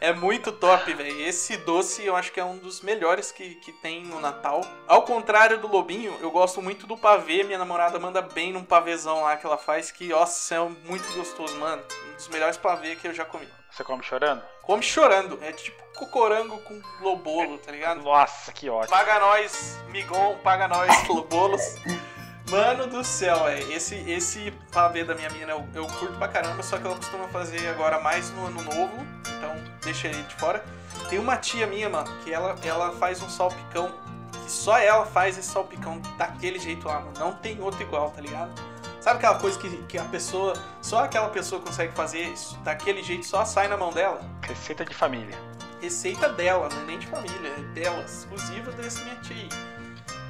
[0.00, 1.20] É muito top, velho.
[1.20, 4.60] Esse doce eu acho que é um dos melhores que, que tem no Natal.
[4.86, 7.42] Ao contrário do Lobinho, eu gosto muito do pavê.
[7.42, 11.56] Minha namorada manda bem num pavezão lá que ela faz, que, nossa, é muito gostoso,
[11.56, 11.82] mano.
[12.10, 13.48] Um dos melhores pavê que eu já comi.
[13.70, 14.42] Você come chorando?
[14.62, 15.38] Come chorando.
[15.42, 18.00] É tipo cocorango com lobolo, tá ligado?
[18.02, 18.96] Nossa, que ótimo.
[18.96, 21.62] Paga nós, Migon, paga nós, lobolos.
[22.50, 23.60] Mano do céu, é.
[23.64, 27.28] Esse, esse pavê da minha mina eu, eu curto pra caramba, só que ela costuma
[27.28, 29.06] fazer agora mais no ano novo,
[29.36, 30.64] então deixa ele de fora.
[31.10, 33.92] Tem uma tia minha, mano, que ela, ela faz um salpicão,
[34.32, 37.12] que só ela faz esse salpicão daquele jeito lá, mano.
[37.18, 38.50] Não tem outro igual, tá ligado?
[38.98, 43.26] Sabe aquela coisa que, que a pessoa, só aquela pessoa consegue fazer isso daquele jeito,
[43.26, 44.22] só sai na mão dela?
[44.40, 45.36] Receita de família.
[45.82, 49.48] receita dela, não é nem de família, é dela, exclusiva dessa minha tia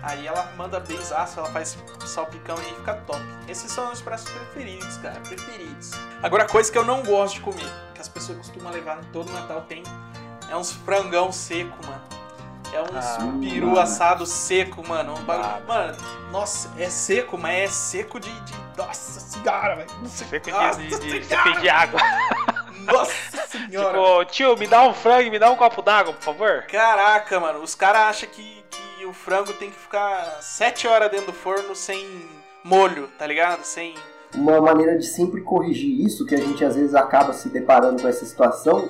[0.02, 0.26] aí.
[0.26, 3.20] Ela manda benzaço, ela faz salpicão e fica top.
[3.48, 5.90] Esses são os pratos preferidos, cara, preferidos.
[6.22, 9.62] Agora, coisa que eu não gosto de comer, que as pessoas costumam levar todo Natal
[9.62, 9.82] tem,
[10.50, 12.02] é uns frangão seco, mano.
[12.70, 13.80] É uns Ah, peru mano.
[13.80, 15.14] assado seco, mano.
[15.14, 15.60] Um bagulho- Ah.
[15.66, 15.96] Mano,
[16.30, 18.30] nossa, é seco, mas é seco de.
[18.42, 19.90] de- nossa senhora, velho.
[20.06, 21.98] Seco Nossa de, de, de, de água.
[22.80, 23.12] Nossa
[23.48, 23.92] senhora.
[23.98, 26.62] Tipo, tio, me dá um frango, me dá um copo d'água, por favor.
[26.70, 28.62] Caraca, mano, os caras acham que,
[28.98, 32.04] que o frango tem que ficar 7 horas dentro do forno sem
[32.64, 33.62] molho, tá ligado?
[33.62, 33.94] Sem.
[34.34, 38.08] Uma maneira de sempre corrigir isso, que a gente às vezes acaba se deparando com
[38.08, 38.88] essa situação,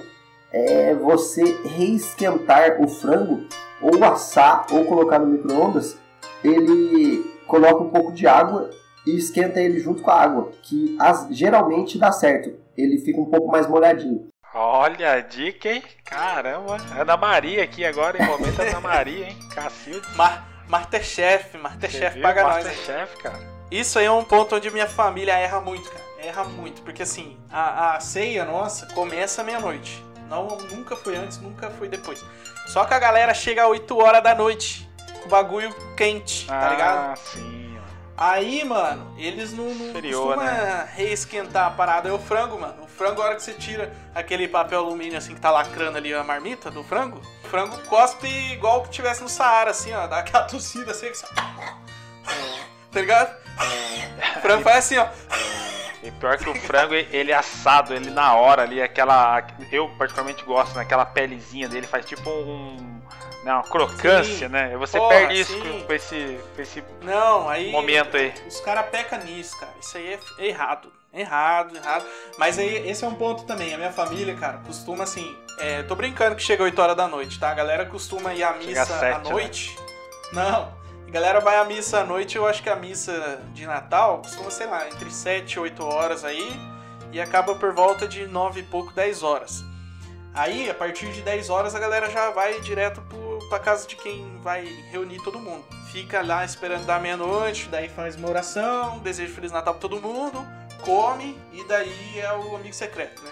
[0.50, 3.46] é você reesquentar o frango,
[3.82, 5.96] ou assar, ou colocar no micro-ondas.
[6.42, 8.70] Ele coloca um pouco de água
[9.06, 12.54] e esquenta ele junto com a água, que as- geralmente dá certo.
[12.76, 14.26] Ele fica um pouco mais molhadinho.
[14.60, 15.84] Olha a dica, hein?
[16.04, 16.78] Caramba.
[16.98, 19.38] Ana Maria aqui agora, em momento Ana Maria, hein?
[19.54, 20.04] Cacilde.
[20.16, 22.72] Mar Masterchef, Masterchef paga nós, hein?
[22.72, 23.38] Masterchef, cara.
[23.70, 26.04] Isso aí é um ponto onde minha família erra muito, cara.
[26.18, 30.04] Erra muito, porque assim, a, a ceia nossa começa meia-noite.
[30.28, 32.24] Não, nunca foi antes, nunca foi depois.
[32.66, 34.90] Só que a galera chega às 8 horas da noite,
[35.20, 37.12] com o bagulho quente, tá ligado?
[37.12, 37.57] Ah, sim.
[38.20, 40.88] Aí, mano, eles não, não costumam né?
[40.92, 42.08] reesquentar a parada.
[42.08, 42.82] É o frango, mano.
[42.82, 46.12] O frango, a hora que você tira aquele papel alumínio assim que tá lacrando ali
[46.12, 50.08] a marmita do frango, o frango cospe igual que tivesse no Saara, assim, ó.
[50.08, 51.24] Dá aquela tossida assim, você...
[52.90, 53.36] Tá ligado?
[54.36, 55.06] O frango faz assim, ó.
[56.02, 59.46] E pior que o frango, ele é assado, ele na hora ali, aquela.
[59.70, 60.82] Eu particularmente gosto, né?
[60.82, 62.97] Aquela pelezinha dele faz tipo um.
[63.48, 64.52] Né, uma crocância, Sim.
[64.52, 64.76] né?
[64.76, 65.84] Você Porra, perde isso sim.
[65.86, 67.72] com, esse, com esse Não, aí.
[67.72, 68.34] momento aí.
[68.46, 69.72] Os caras pecam nisso, cara.
[69.80, 70.92] Isso aí é errado.
[71.14, 72.04] Errado, errado.
[72.36, 73.72] Mas aí, esse é um ponto também.
[73.72, 75.34] A minha família, cara, costuma assim.
[75.58, 77.50] É, tô brincando que chega 8 horas da noite, tá?
[77.50, 79.30] A galera costuma ir à missa sete, à né?
[79.30, 79.78] noite.
[80.30, 80.76] Não.
[81.06, 84.50] A galera vai à missa à noite, eu acho que a missa de Natal costuma,
[84.50, 86.54] sei lá, entre 7 e 8 horas aí.
[87.10, 89.64] E acaba por volta de 9 e pouco, 10 horas.
[90.34, 93.96] Aí, a partir de 10 horas, a galera já vai direto pro, pra casa de
[93.96, 95.64] quem vai reunir todo mundo.
[95.90, 100.46] Fica lá esperando dar meia-noite, daí faz uma oração, deseja Feliz Natal pra todo mundo,
[100.82, 103.30] come e daí é o amigo secreto, né?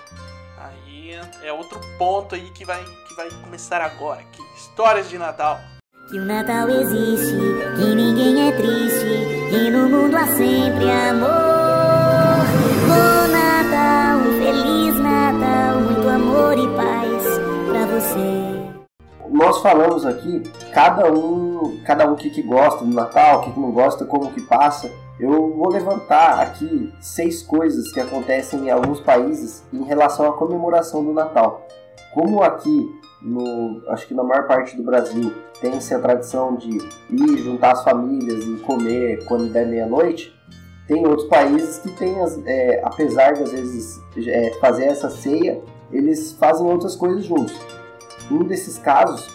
[0.58, 4.42] Aí é- outro ponto aí que vai, que vai começar agora aqui.
[4.56, 5.60] Histórias de Natal.
[6.10, 7.36] Que o Natal existe,
[7.76, 12.46] que ninguém é triste, que no mundo há sempre amor.
[12.86, 17.24] Bom Natal, um Feliz Natal, muito amor e paz
[17.68, 18.55] pra você.
[19.36, 23.60] Nós falamos aqui, cada um, cada um que, que gosta do Natal, o que, que
[23.60, 24.90] não gosta, como que passa.
[25.20, 31.04] Eu vou levantar aqui seis coisas que acontecem em alguns países em relação à comemoração
[31.04, 31.66] do Natal.
[32.14, 36.70] Como aqui, no, acho que na maior parte do Brasil, tem-se a tradição de
[37.10, 40.34] ir juntar as famílias e comer quando der meia-noite,
[40.88, 45.60] tem outros países que tem, é, apesar de às vezes é, fazer essa ceia,
[45.92, 47.54] eles fazem outras coisas juntos.
[48.30, 49.28] Um desses casos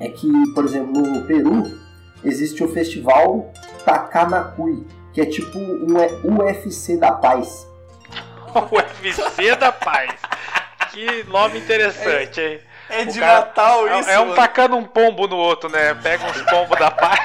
[0.00, 1.78] é que, por exemplo, no Peru
[2.24, 3.52] existe o festival
[3.84, 7.66] Takanakui, que é tipo um UFC da paz.
[8.54, 10.10] O UFC da paz.
[10.90, 12.58] Que nome interessante, hein?
[12.88, 14.34] É de cara- Natal É- isso, É um mano.
[14.36, 15.92] tacando um pombo no outro, né?
[15.94, 17.18] Pega uns pombos da paz.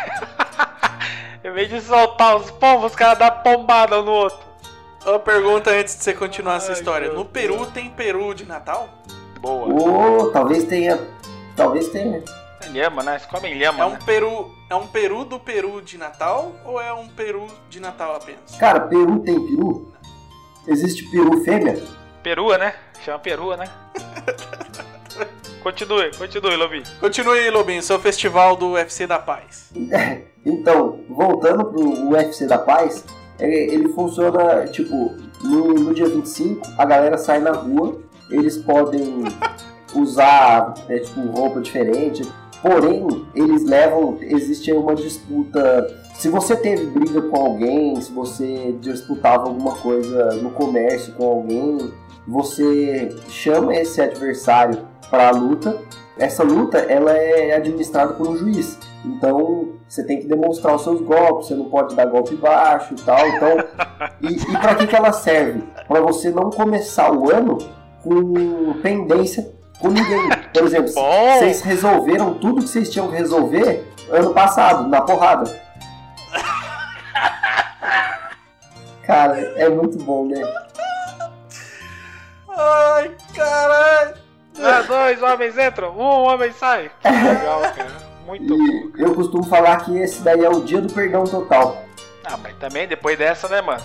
[1.43, 4.39] em vez de soltar os pombos, os caras dão pombada um no outro.
[5.05, 7.07] Uma pergunta antes de você continuar essa Ai, história.
[7.07, 8.89] meu No Peru tem Peru de Natal?
[9.41, 9.67] Boa.
[9.67, 10.99] Ou talvez tenha.
[11.55, 12.23] Talvez tenha.
[12.71, 13.13] Lhama, né?
[13.13, 13.99] Eles comem lhama, É um né?
[14.05, 18.55] peru, é um peru do Peru de Natal ou é um peru de Natal apenas?
[18.59, 19.91] Cara, Peru tem peru?
[20.67, 21.81] Existe peru fêmea?
[22.21, 22.75] Perua, né?
[23.03, 23.65] Chama perua, né?
[25.63, 26.83] continue, continue, Lobi.
[26.99, 29.71] Continue aí, Lobinho, seu festival do UFC da Paz.
[30.45, 33.03] Então, voltando pro UFC da Paz,
[33.39, 37.99] é, ele funciona tipo: no, no dia 25, a galera sai na rua,
[38.31, 39.25] eles podem
[39.93, 42.23] usar é, tipo, roupa diferente,
[42.61, 44.17] porém, eles levam.
[44.21, 45.87] Existe uma disputa.
[46.15, 51.91] Se você teve briga com alguém, se você disputava alguma coisa no comércio com alguém,
[52.27, 55.77] você chama esse adversário para a luta.
[56.17, 58.77] Essa luta ela é administrada por um juiz.
[59.03, 63.01] Então você tem que demonstrar os seus golpes, você não pode dar golpe baixo e
[63.01, 63.27] tal.
[63.27, 63.57] Então,
[64.21, 65.63] e, e para que, que ela serve?
[65.87, 67.57] Para você não começar o ano
[68.03, 70.29] com pendência com ninguém.
[70.53, 75.59] Por exemplo, vocês resolveram tudo que vocês tinham que resolver ano passado, na porrada.
[79.03, 80.41] Cara, é muito bom, né?
[82.49, 84.13] Ai, caralho!
[84.59, 86.91] Ah, dois homens entram, um homem sai.
[87.01, 88.11] Que legal, cara.
[88.25, 88.91] Muito bom.
[88.97, 91.83] Eu costumo falar que esse daí é o dia do perdão total.
[92.23, 93.81] Ah, mas também depois dessa, né, mano?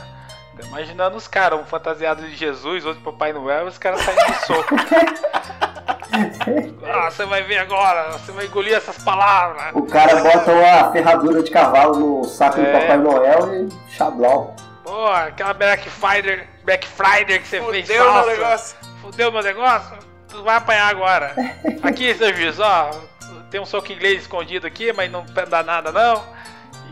[0.57, 4.01] Tô imaginando os caras, um fantasiado de Jesus, outro de Papai Noel, e os caras
[4.01, 4.75] saindo de soco.
[6.85, 9.75] ah, você vai ver agora, você vai engolir essas palavras.
[9.75, 12.81] O cara bota uma ferradura de cavalo no saco do É.
[12.81, 14.57] Papai Noel e chablau.
[14.83, 18.77] Pô, aquela Black Friday, Black Friday que você fez Fudeu meu negócio.
[19.03, 19.99] Fudeu meu negócio?
[20.29, 21.35] Tu vai apanhar agora.
[21.83, 22.91] Aqui, seu juiz, ó.
[23.51, 26.23] Tem um soco inglês escondido aqui, mas não dá nada não.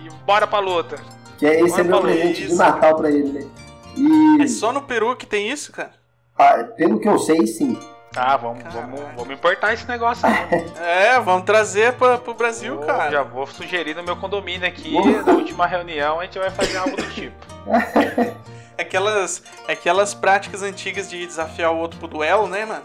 [0.03, 0.97] E bora pra luta.
[1.45, 2.55] Que é esse é meu presente de.
[2.55, 3.47] Natal pra ele, né?
[3.95, 5.93] E É só no Peru que tem isso, cara?
[6.39, 7.79] ah, pelo que eu sei, sim.
[8.17, 9.17] Ah, vamos, vamos, Caralho.
[9.19, 10.65] vamos importar esse negócio aí.
[10.81, 13.11] É, vamos trazer pra, pro Brasil, Eu cara.
[13.11, 16.97] Já vou sugerir no meu condomínio aqui, na última reunião, a gente vai fazer algo
[16.97, 17.37] do tipo.
[18.79, 22.83] Aquelas, aquelas práticas antigas de desafiar o outro pro duelo, né, mano?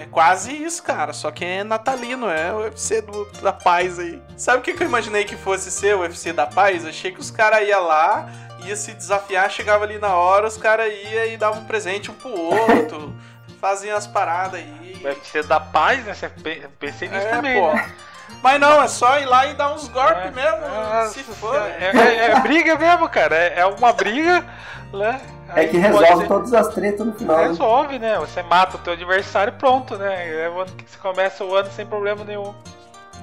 [0.00, 1.12] É quase isso, cara.
[1.12, 4.22] Só que é natalino, é o UFC do, da paz aí.
[4.36, 6.86] Sabe o que, que eu imaginei que fosse ser o UFC da paz?
[6.86, 8.28] Achei que os caras iam lá,
[8.64, 12.14] ia se desafiar, chegava ali na hora, os caras iam e davam um presente um
[12.14, 13.14] pro outro,
[13.60, 14.98] faziam as paradas aí.
[15.02, 16.14] Vai ser da paz, né?
[16.14, 17.72] Você pe- pensei nisso É, também, pô.
[17.72, 17.92] né?
[18.42, 20.58] Mas não, é só ir lá e dar uns golpes É, mesmo.
[20.66, 21.54] é, se for.
[21.56, 23.34] É, é- é briga mesmo, cara.
[23.34, 24.44] É, é uma briga,
[24.92, 25.20] né?
[25.54, 27.36] É que resolve ser- todas as tretas no final.
[27.38, 27.46] né?
[27.48, 28.18] Resolve, né?
[28.18, 30.44] Você mata o teu adversário e pronto, né?
[30.44, 32.54] É o ano que você começa o ano sem problema nenhum.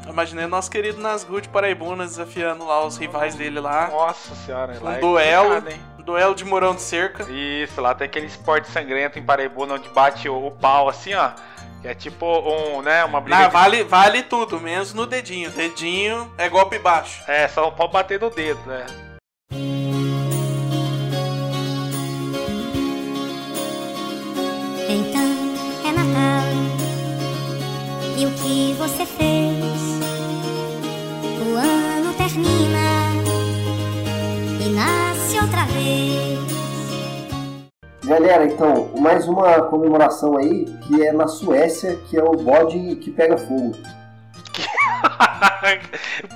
[0.07, 3.87] Imaginei nosso querido Nasgul de Paraibunas desafiando lá os rivais dele lá.
[3.87, 5.43] Nossa senhora, lá Um é duelo.
[5.55, 5.81] complicado, hein?
[6.05, 7.23] Duelo de morão de cerca.
[7.31, 11.31] Isso, lá tem aquele esporte sangrento em Paraibuna onde bate o, o pau assim, ó.
[11.81, 13.37] Que é tipo um, né, uma briga.
[13.39, 15.49] Ah, de- vale, vale tudo, menos no dedinho.
[15.49, 17.23] Dedinho é golpe baixo.
[17.27, 18.85] É, só não pode bater no dedo, né?
[24.95, 25.21] Então
[25.83, 26.45] é Natal.
[28.17, 29.99] E o que você fez?
[31.45, 33.11] O ano termina
[34.65, 36.39] e nasce outra vez.
[38.05, 43.11] Galera, então, mais uma comemoração aí, que é na Suécia, que é o bode que
[43.11, 43.75] pega fogo.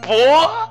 [0.05, 0.69] Porra!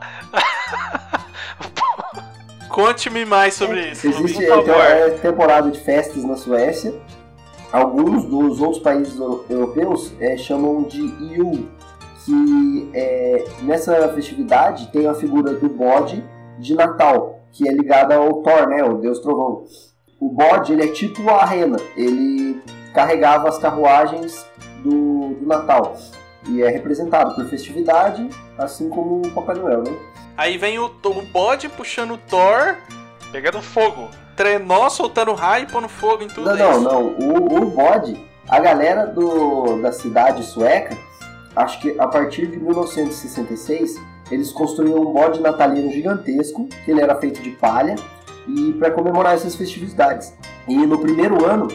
[2.69, 4.09] Conte-me mais sobre isso.
[4.09, 4.85] Existe por favor.
[4.85, 6.93] é, temporada de festas na Suécia.
[7.73, 11.69] Alguns dos outros países euro- europeus é, chamam de Yule,
[12.25, 16.25] que é, nessa festividade tem a figura do bode
[16.59, 19.65] de Natal, que é ligada ao Thor, né, o deus trovão.
[20.21, 22.61] O bode ele é tipo a rena, ele
[22.93, 24.47] carregava as carruagens
[24.83, 25.97] do, do Natal
[26.49, 29.93] e é representado por festividade, assim como o Papai Noel, né?
[30.37, 32.77] Aí vem o, o bode puxando o Thor,
[33.31, 34.09] Pegando fogo.
[34.39, 36.45] Trenó soltando raio e pondo fogo em tudo.
[36.47, 36.81] Não, é não, isso?
[36.83, 37.03] não.
[37.03, 38.17] O, o bode,
[38.49, 40.97] a galera do, da cidade sueca,
[41.57, 47.17] acho que a partir de 1966, eles construíram um bode natalino gigantesco, que ele era
[47.17, 47.97] feito de palha,
[48.47, 50.33] e para comemorar essas festividades.
[50.69, 51.67] E no primeiro ano,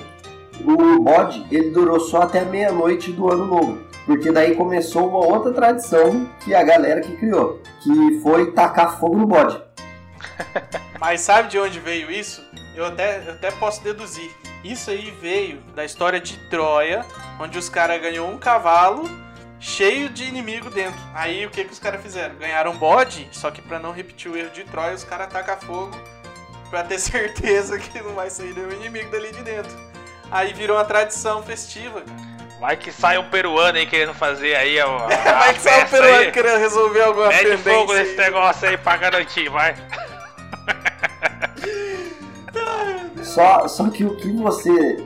[0.65, 3.79] o bode ele durou só até meia-noite do ano novo.
[4.05, 9.17] Porque daí começou uma outra tradição que a galera que criou, que foi tacar fogo
[9.17, 9.61] no bode.
[10.99, 12.43] Mas sabe de onde veio isso?
[12.75, 14.29] Eu até, eu até posso deduzir.
[14.63, 17.05] Isso aí veio da história de Troia,
[17.39, 19.09] onde os caras ganhou um cavalo
[19.59, 20.99] cheio de inimigo dentro.
[21.13, 22.35] Aí o que, que os caras fizeram?
[22.35, 25.57] Ganharam um bode, só que pra não repetir o erro de Troia, os caras tacam
[25.61, 25.97] fogo
[26.69, 29.75] pra ter certeza que não vai sair nenhum inimigo dali de dentro.
[30.31, 32.01] Aí virou uma tradição festiva.
[32.01, 32.33] cara.
[32.59, 35.87] Vai que sai um peruano aí querendo fazer aí a, a Vai que sai o
[35.87, 36.31] festa peruano aí.
[36.31, 39.75] querendo resolver alguma Mete pendência fogo nesse negócio aí pra garantir, vai.
[43.21, 45.03] Só, só que o que você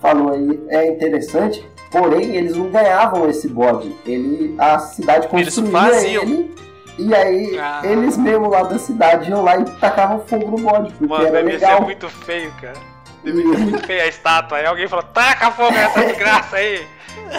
[0.00, 3.94] falou aí é interessante, porém eles não ganhavam esse bode.
[4.06, 6.54] Ele, a cidade construía ele
[6.98, 7.82] e aí Ah.
[7.84, 11.32] eles mesmo lá da cidade iam lá e tacavam fogo no bode, porque Mano, era
[11.42, 11.82] deve ser legal.
[11.82, 12.78] muito feio, cara.
[13.24, 14.58] Deve ser muito feio a estátua.
[14.58, 16.86] Aí alguém falou, taca fogo nessa desgraça aí.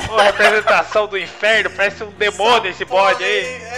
[0.07, 3.45] Pô, representação do inferno, parece um demônio esse bode aí.
[3.45, 3.77] É,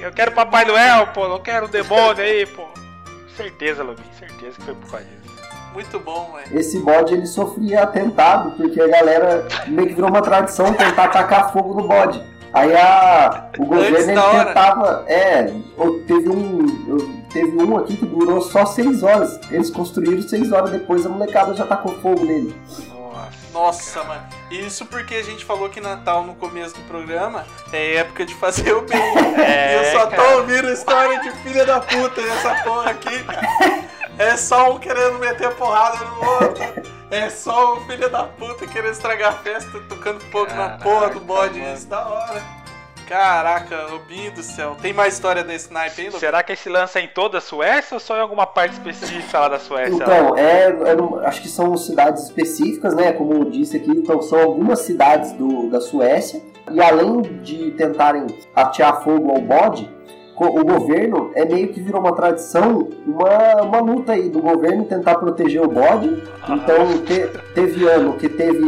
[0.00, 2.64] Eu quero Papai Noel, pô, não quero um demônio aí, pô.
[3.36, 5.36] Certeza, Lubin, certeza que foi por causa disso.
[5.74, 6.58] Muito bom, velho.
[6.58, 11.52] Esse bode ele sofria atentado, porque a galera meio que virou uma tradição tentar tacar
[11.52, 12.22] fogo no bode.
[12.52, 15.04] Aí a, o governo tentava.
[15.06, 15.52] É,
[16.06, 17.26] teve um.
[17.30, 19.38] Teve um aqui que durou só seis horas.
[19.50, 22.56] Eles construíram seis horas depois, a molecada já tacou fogo nele.
[22.88, 23.52] Nossa.
[23.52, 24.22] Nossa, mano.
[24.50, 28.72] Isso porque a gente falou que Natal no começo do programa é época de fazer
[28.72, 29.00] o bem.
[29.38, 30.36] É, e eu só tô cara.
[30.36, 33.84] ouvindo história de filha da puta nessa porra aqui, cara.
[34.18, 36.64] É só um querendo meter porrada no outro.
[37.10, 41.20] É só o filho da puta querendo estragar a festa, tocando fogo na porra do
[41.20, 41.58] bode.
[41.58, 41.74] mano.
[41.74, 42.65] Isso da hora.
[43.08, 44.76] Caraca, Lobinho do céu.
[44.80, 46.20] Tem mais história desse naipe aí, Lobinho?
[46.20, 49.40] Será que esse lança é em toda a Suécia ou só em alguma parte específica
[49.40, 49.94] lá da Suécia?
[49.94, 53.12] Então, é, é acho que são cidades específicas, né?
[53.12, 56.42] Como eu disse aqui, então são algumas cidades do, da Suécia.
[56.72, 59.88] E além de tentarem atear fogo ao bode,
[60.38, 65.14] o governo é meio que virou uma tradição, uma, uma luta aí do governo tentar
[65.14, 66.22] proteger o bode.
[66.48, 68.60] Então te- teve ano que teve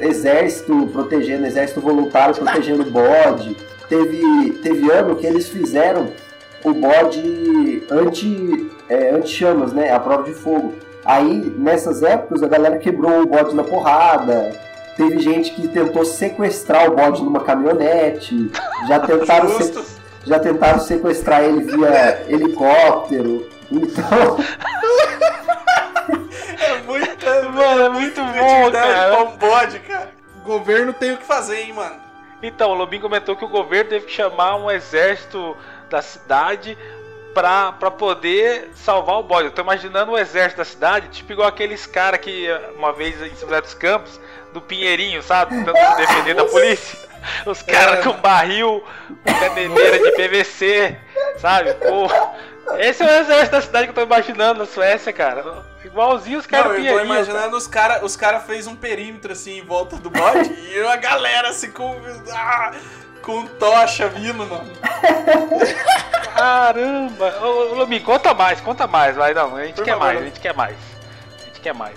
[0.00, 3.54] exército protegendo, exército voluntário protegendo o bode.
[3.90, 6.12] Teve, teve ano que eles fizeram
[6.64, 9.92] o bode anti, é, anti-chamas, né?
[9.92, 10.74] A prova de fogo.
[11.04, 14.58] Aí, nessas épocas, a galera quebrou o bode na porrada.
[14.96, 18.50] Teve gente que tentou sequestrar o bode numa caminhonete.
[18.86, 19.84] Já tentaram, se-
[20.24, 23.46] já tentaram sequestrar ele via helicóptero.
[23.72, 24.36] Então,
[26.60, 29.10] É muito, Mano, é muito bom, cara.
[29.16, 30.10] pra um bode, cara.
[30.42, 31.94] O governo tem o que fazer, hein, mano.
[32.42, 35.56] Então, o Lobinho comentou que o governo teve que chamar um exército
[35.90, 36.76] da cidade
[37.34, 39.46] pra, pra poder salvar o bode.
[39.48, 43.34] Eu tô imaginando o exército da cidade, tipo igual aqueles caras que uma vez em
[43.34, 44.20] São José dos Campos,
[44.52, 45.54] do Pinheirinho, sabe?
[45.54, 46.98] Tentando se defender da polícia.
[47.44, 48.02] Os caras É.
[48.02, 48.82] com barril,
[49.24, 50.96] com cadeneira de PVC,
[51.36, 51.74] sabe?
[51.74, 52.08] Pô,
[52.78, 55.44] esse é o exército da cidade que eu tô imaginando na Suécia, cara.
[55.84, 57.14] Igualzinho os caras Não, eu tô Pinheirinho.
[57.14, 60.96] imaginando os caras os cara fez um perímetro assim em volta do bode e a
[60.96, 61.96] galera assim com.
[62.32, 62.72] ah,
[63.22, 64.70] com tocha vindo, mano.
[66.34, 67.34] Caramba!
[67.42, 69.56] Ô, ô, Lobinho, conta mais, conta mais, vai, não.
[69.56, 70.04] A gente Por quer favor.
[70.06, 70.76] mais, a gente quer mais.
[71.40, 71.96] A gente quer mais.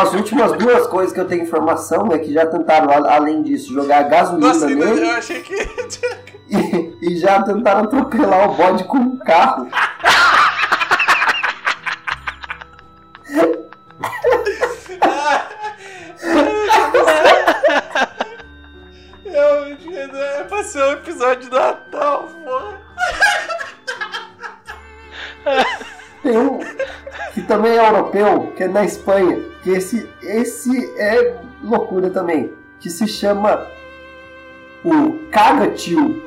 [0.00, 4.02] as últimas duas coisas que eu tenho informação é que já tentaram, além disso, jogar
[4.04, 5.00] gasolina Nossa, nele.
[5.08, 5.54] eu achei que.
[6.52, 9.68] E, e já tentaram atropelar o bode com um carro.
[13.32, 13.62] Eu,
[20.64, 22.28] ser um episódio do Natal.
[26.22, 26.60] Tem um
[27.34, 32.90] que também é europeu, que é na Espanha, que esse, esse é loucura também, que
[32.90, 33.66] se chama
[34.84, 36.22] o Caga Tio.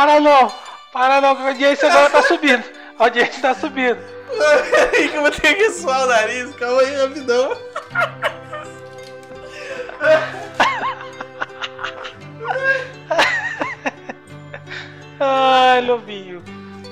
[0.00, 0.50] Para não,
[0.94, 2.64] para não, que a audiência agora tá subindo.
[2.98, 3.98] A audiência tá subindo.
[4.70, 7.54] Peraí que eu vou ter que suar o nariz, calma aí, rapidão.
[15.20, 16.42] Ai, Lobinho.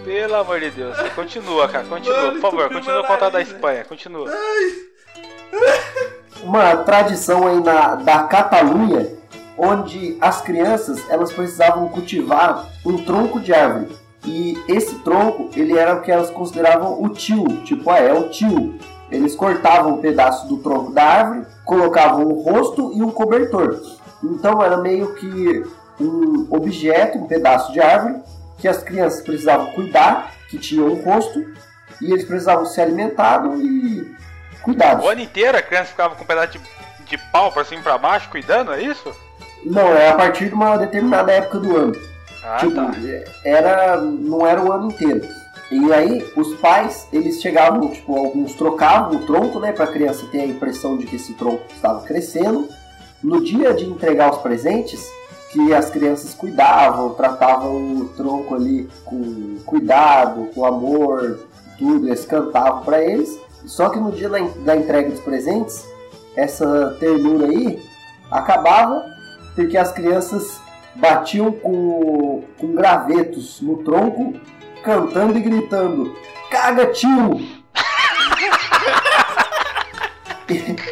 [0.05, 0.99] Pelo amor de Deus.
[1.15, 4.31] Continua, cara, continua, Mano, por favor, continua a contar da nariz, Espanha, continua.
[6.43, 9.18] uma tradição aí na, da Catalunha,
[9.59, 13.97] onde as crianças elas precisavam cultivar um tronco de árvore.
[14.25, 18.29] E esse tronco, ele era o que elas consideravam o tio, tipo, ah, é o
[18.29, 18.79] tio.
[19.11, 23.81] Eles cortavam um pedaço do tronco da árvore, colocavam um rosto e um cobertor.
[24.23, 25.65] Então era meio que
[26.01, 28.23] um objeto, um pedaço de árvore,
[28.59, 31.45] que as crianças precisavam cuidar, que tinha um rosto,
[32.03, 34.15] e eles precisavam ser alimentados e
[34.63, 35.05] cuidados.
[35.05, 36.61] O ano inteiro a criança ficava com um pedaço de,
[37.05, 39.15] de pau pra cima e pra baixo, cuidando, é isso?
[39.71, 41.97] Não, é a partir de uma determinada época do ano.
[42.43, 42.93] Ah, tipo, tá.
[43.45, 45.27] era, não era o ano inteiro.
[45.71, 50.41] E aí, os pais, eles chegavam, tipo, alguns trocavam o tronco, né, pra criança ter
[50.41, 52.67] a impressão de que esse tronco estava crescendo.
[53.23, 55.07] No dia de entregar os presentes,
[55.51, 61.41] que as crianças cuidavam, tratavam o tronco ali com cuidado, com amor,
[61.79, 63.39] tudo, eles cantavam para eles.
[63.67, 64.31] Só que no dia
[64.65, 65.85] da entrega dos presentes,
[66.35, 67.83] essa ternura aí
[68.31, 69.18] acabava
[69.59, 70.61] porque as crianças
[70.95, 74.39] batiam com, com gravetos no tronco,
[74.85, 76.17] cantando e gritando:
[76.49, 77.41] Caga, tio!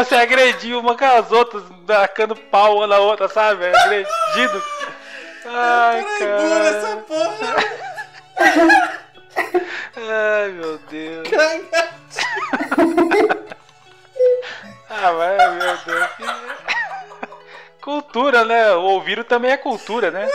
[0.00, 3.66] iam se agredir uma com as outras, tacando pau uma na outra, sabe?
[3.66, 4.62] Agredindo.
[5.46, 6.96] Ai, Caralho, dura essa cara.
[7.06, 7.56] porra.
[9.96, 11.28] Ai, meu Deus.
[14.88, 16.10] Ah, mas, meu Deus.
[16.16, 16.60] que-
[17.80, 18.72] Cultura, né?
[18.74, 20.28] O ouvido também é cultura, né?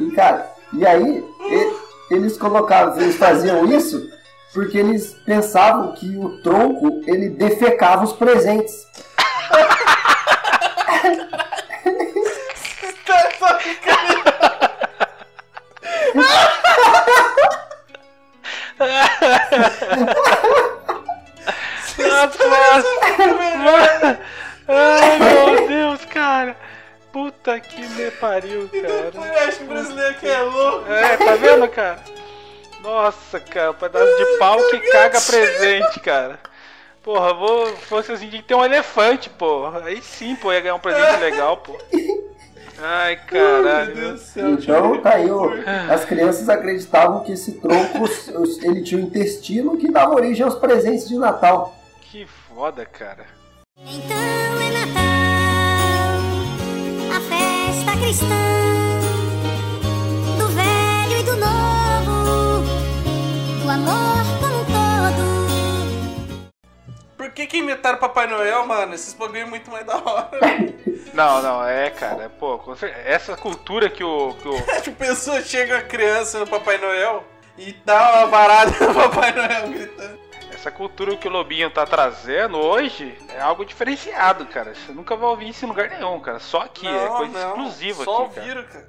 [0.00, 4.10] E cara, e aí, e- eles colocavam, eles faziam isso
[4.52, 8.86] porque eles pensavam que o tronco ele defecava os presentes.
[24.68, 26.56] Ai, meu Deus, cara.
[27.12, 29.10] Puta que me pariu, E cara.
[29.10, 30.90] depois acha que o brasileiro que é louco.
[30.90, 31.98] É, tá vendo, cara?
[32.82, 36.38] Nossa, cara, um pedaço de pau que caga presente, cara.
[37.02, 37.66] Porra, vou.
[37.76, 39.84] Fosse assim, tinha que ter um elefante, porra.
[39.84, 41.78] Aí sim, pô, ia ganhar um presente legal, pô.
[42.80, 43.94] Ai, caralho.
[43.94, 44.50] Meu Deus do céu.
[44.50, 45.48] Então tá aí, ó,
[45.88, 48.04] as crianças acreditavam que esse tronco
[48.62, 51.76] ele tinha um intestino que dava origem aos presentes de Natal.
[52.00, 53.26] Que foda, cara.
[53.78, 54.16] Então
[54.60, 55.02] é Natal,
[57.16, 58.91] a festa cristã
[63.72, 66.52] amor como um todo.
[67.16, 68.94] Por que que inventaram Papai Noel, mano?
[68.94, 70.30] Esses bagulho é muito mais da hora.
[71.14, 72.30] Não, não, é, cara.
[72.30, 74.34] Pô, com cer- essa cultura que o.
[74.40, 74.54] Que o...
[74.80, 77.22] tipo, pessoa chega a criança no Papai Noel
[77.58, 80.18] e dá uma varada no Papai Noel gritando.
[80.50, 84.74] Essa cultura que o Lobinho tá trazendo hoje é algo diferenciado, cara.
[84.74, 86.38] Você nunca vai ouvir isso em lugar nenhum, cara.
[86.38, 88.40] Só aqui, é coisa exclusiva só aqui, cara.
[88.46, 88.88] ouviram, cara.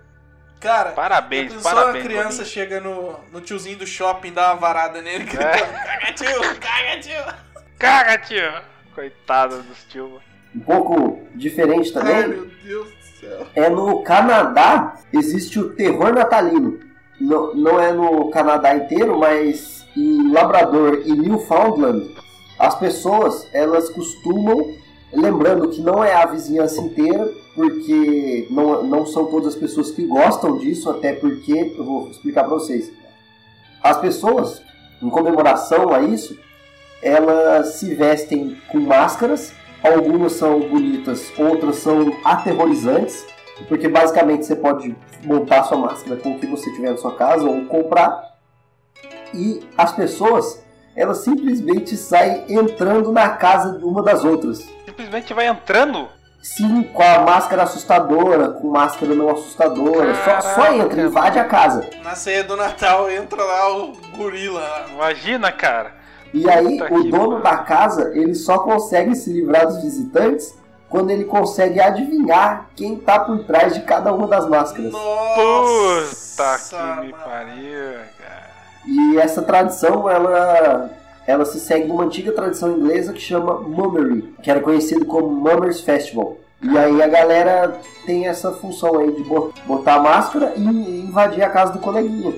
[0.63, 2.45] Cara, Parabéns, parabéns, a criança Lobinho.
[2.45, 7.33] chega no, no tiozinho do shopping, dá uma varada nele, gritando, caga tio, caga tio.
[7.77, 8.51] Caga, tio!
[8.95, 10.21] Coitado dos tio.
[10.55, 13.47] Um pouco diferente Ai, também meu Deus do céu.
[13.55, 16.79] é no Canadá existe o terror natalino.
[17.19, 22.15] Não, não é no Canadá inteiro, mas em Labrador e Newfoundland
[22.57, 24.77] as pessoas elas costumam,
[25.11, 30.05] lembrando que não é a vizinhança inteira, porque não, não são todas as pessoas que
[30.05, 32.91] gostam disso, até porque eu vou explicar para vocês.
[33.81, 34.61] As pessoas,
[35.01, 36.39] em comemoração a isso,
[37.01, 39.53] elas se vestem com máscaras.
[39.83, 43.25] Algumas são bonitas, outras são aterrorizantes,
[43.67, 47.45] porque basicamente você pode montar sua máscara com o que você tiver na sua casa
[47.45, 48.33] ou comprar.
[49.33, 50.63] E as pessoas,
[50.95, 54.59] elas simplesmente saem entrando na casa de uma das outras.
[54.85, 56.07] Simplesmente vai entrando.
[56.43, 60.13] Sim, com a máscara assustadora, com máscara não assustadora.
[60.13, 61.89] Só, só entra, invade a casa.
[62.03, 64.85] Na ceia do Natal entra lá o gorila.
[64.91, 65.93] Imagina, cara.
[66.33, 67.43] E aí, Puta o dono pariu.
[67.43, 70.53] da casa, ele só consegue se livrar dos visitantes
[70.89, 74.91] quando ele consegue adivinhar quem tá por trás de cada uma das máscaras.
[74.91, 74.97] Puta
[76.43, 77.23] Nossa, que me mano.
[77.23, 78.43] pariu, cara.
[78.85, 80.89] E essa tradição, ela,
[81.27, 85.81] ela se segue uma antiga tradição inglesa que chama Mummery, que era conhecido como Mummers
[85.81, 86.37] Festival.
[86.61, 91.43] E aí a galera tem essa função aí de bo- botar a máscara e invadir
[91.43, 92.33] a casa do coleguinha.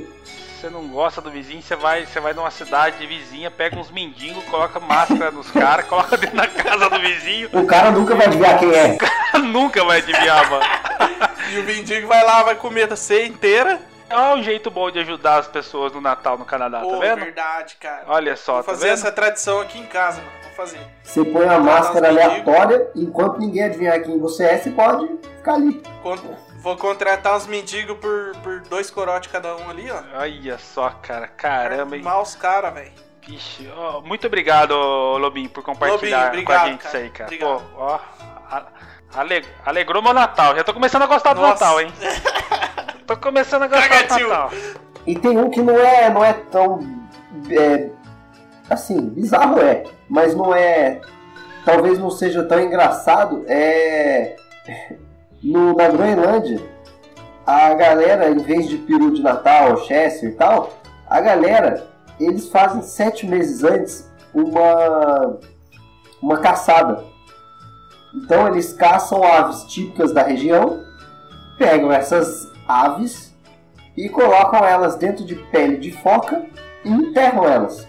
[0.60, 4.44] Você não gosta do vizinho, você vai, você vai numa cidade vizinha, pega uns mendigos,
[4.46, 7.50] coloca máscara nos caras, coloca dentro da casa do vizinho.
[7.54, 8.98] O cara nunca vai adivinhar quem é.
[9.46, 10.66] Nunca vai adivinhar, mano.
[11.54, 13.80] E o mendigo vai lá, vai comer a ceia inteira.
[14.10, 17.22] É um jeito bom de ajudar as pessoas no Natal no Canadá, Pô, tá vendo?
[17.26, 18.04] verdade, cara.
[18.08, 18.94] Olha só, Vou tá fazer vendo?
[18.94, 20.32] essa tradição aqui em casa, mano.
[20.44, 20.80] Vou fazer.
[21.04, 22.48] Você põe a máscara os mendigos.
[22.48, 25.82] aleatória, enquanto ninguém adivinhar quem você é, você pode ficar ali.
[26.60, 30.20] Vou contratar uns mendigos por, por dois corotes cada um ali, ó.
[30.20, 32.04] Olha só, cara, caramba, hein?
[32.04, 32.92] Mal os caras, velho.
[33.28, 34.76] Vixe, ó, muito obrigado,
[35.18, 37.04] Lobinho, por compartilhar Lobinho, com a obrigado, gente isso cara.
[37.04, 37.26] aí, cara.
[37.26, 37.62] Obrigado.
[37.74, 38.00] Pô, ó,
[39.16, 40.56] ale- alegrou meu Natal.
[40.56, 41.54] Já tô começando a gostar do Nossa.
[41.66, 41.92] Natal, hein?
[43.06, 44.28] Tô começando a gostar do.
[44.28, 44.52] Natal.
[45.06, 46.80] E tem um que não é, não é tão.
[47.52, 47.90] é,
[48.70, 51.02] assim, bizarro é, mas não é.
[51.64, 53.44] Talvez não seja tão engraçado.
[53.48, 54.36] É.
[55.44, 56.60] No, na Groenlândia,
[57.46, 60.74] a galera, em vez de peru de Natal, Chester e tal,
[61.08, 61.88] a galera,
[62.20, 65.38] eles fazem sete meses antes uma.
[66.20, 67.04] uma caçada.
[68.16, 70.84] Então eles caçam aves típicas da região,
[71.60, 73.34] pegam essas aves
[73.96, 76.46] e colocam elas dentro de pele de foca
[76.84, 77.88] e enterram elas.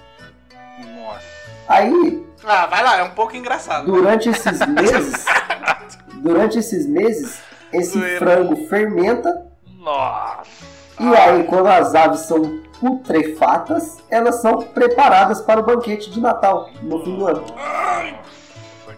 [0.95, 1.27] Nossa.
[1.69, 3.87] Aí, Ah, vai lá, é um pouco engraçado.
[3.87, 5.25] durante esses meses,
[6.15, 7.41] durante esses meses,
[7.73, 9.47] esse frango fermenta
[9.79, 10.49] Nossa.
[11.01, 16.71] e aí quando as aves são putrefatas, elas são preparadas para o banquete de Natal
[16.83, 17.45] no fim do ano.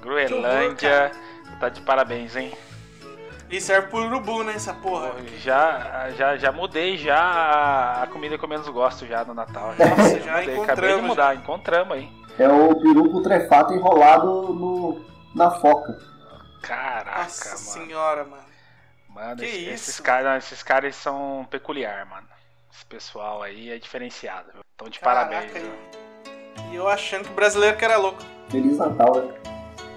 [0.02, 1.10] Groenlândia
[1.60, 2.52] tá de parabéns, hein?
[3.50, 5.12] E serve pro urubu, né, essa porra.
[5.38, 9.74] Já, já, já mudei já a- comida que eu menos gosto já no Natal.
[9.78, 12.12] Nossa, já Mudei, Acabei de mudar, encontramos aí.
[12.38, 15.00] É o peru putrefato enrolado no,
[15.34, 15.98] na foca.
[16.62, 17.58] Caraca, Nossa mano.
[17.58, 18.42] senhora, mano.
[19.08, 19.70] Mano, Que esse- isso?
[19.72, 22.26] esses caras esses caras são peculiar, mano.
[22.72, 24.50] Esse pessoal aí é diferenciado.
[24.52, 24.60] viu?
[24.74, 25.64] Então de Caraca, parabéns.
[26.70, 28.22] E eu achando que o brasileiro que era louco.
[28.50, 29.34] Feliz Natal, né?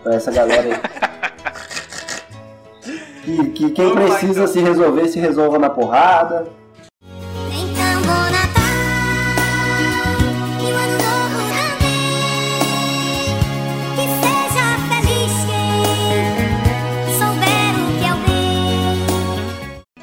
[0.04, 0.72] Pra essa galera aí.
[3.32, 4.54] que, que quem Vamos lá, precisa então.
[4.54, 6.52] se resolver, se resolva na porrada.
[7.52, 7.84] Então
[8.38, 8.52] é.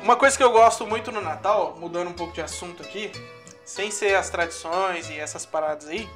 [0.03, 3.12] Uma coisa que eu gosto muito no Natal, mudando um pouco de assunto aqui,
[3.62, 6.09] sem ser as tradições e essas paradas aí,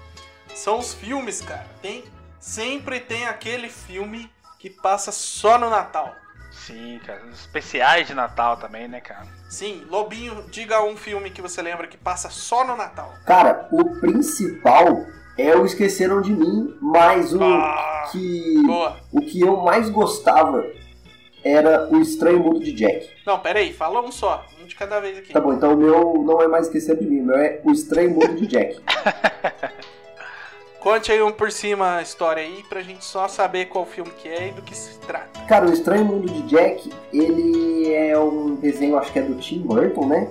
[0.55, 1.67] são os filmes, cara.
[1.83, 2.03] Tem,
[2.41, 6.11] sempre tem aquele filme que passa só no Natal.
[6.67, 7.21] Sim, cara.
[7.31, 9.27] Os especiais de Natal também, né, cara?
[9.49, 13.13] Sim, Lobinho, diga um filme que você lembra que passa só no Natal.
[13.27, 15.05] Cara, o principal
[15.37, 18.97] é o Esqueceram de Mim, mas o Ah, que boa.
[19.11, 20.65] o que eu mais gostava
[21.45, 23.11] era o Estranho Mundo de Jack.
[23.27, 25.33] Não, pera aí, fala um só, um de cada vez aqui.
[25.33, 27.73] Tá bom, então o meu não é mais Esqueceram de Mim, o meu é o
[27.73, 28.81] Estranho Mundo de Jack.
[30.83, 34.29] Conte aí um por cima a história aí pra gente só saber qual filme que
[34.29, 35.39] é e do que se trata.
[35.47, 39.61] Cara, o Estranho Mundo de Jack, ele é um desenho, acho que é do Tim
[39.61, 40.29] Burton, né?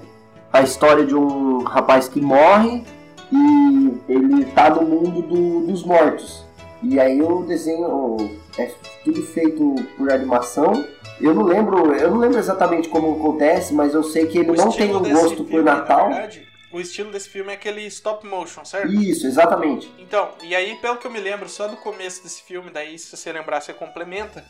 [0.51, 2.83] A história de um rapaz que morre
[3.31, 6.43] e ele tá no mundo do- dos mortos.
[6.83, 8.17] E aí o desenho
[8.57, 8.69] é
[9.05, 10.83] tudo feito por animação.
[11.21, 14.55] Eu não lembro, eu não lembro exatamente como acontece, mas eu sei que ele O
[14.55, 16.09] não tem um gosto por Natal.
[16.09, 18.93] verdade, o estilo desse filme é aquele stop motion, certo?
[18.93, 19.91] Isso, exatamente.
[19.99, 23.15] Então, e aí, pelo que eu me lembro, só do começo desse filme, daí se
[23.15, 24.43] você lembrar, você complementa,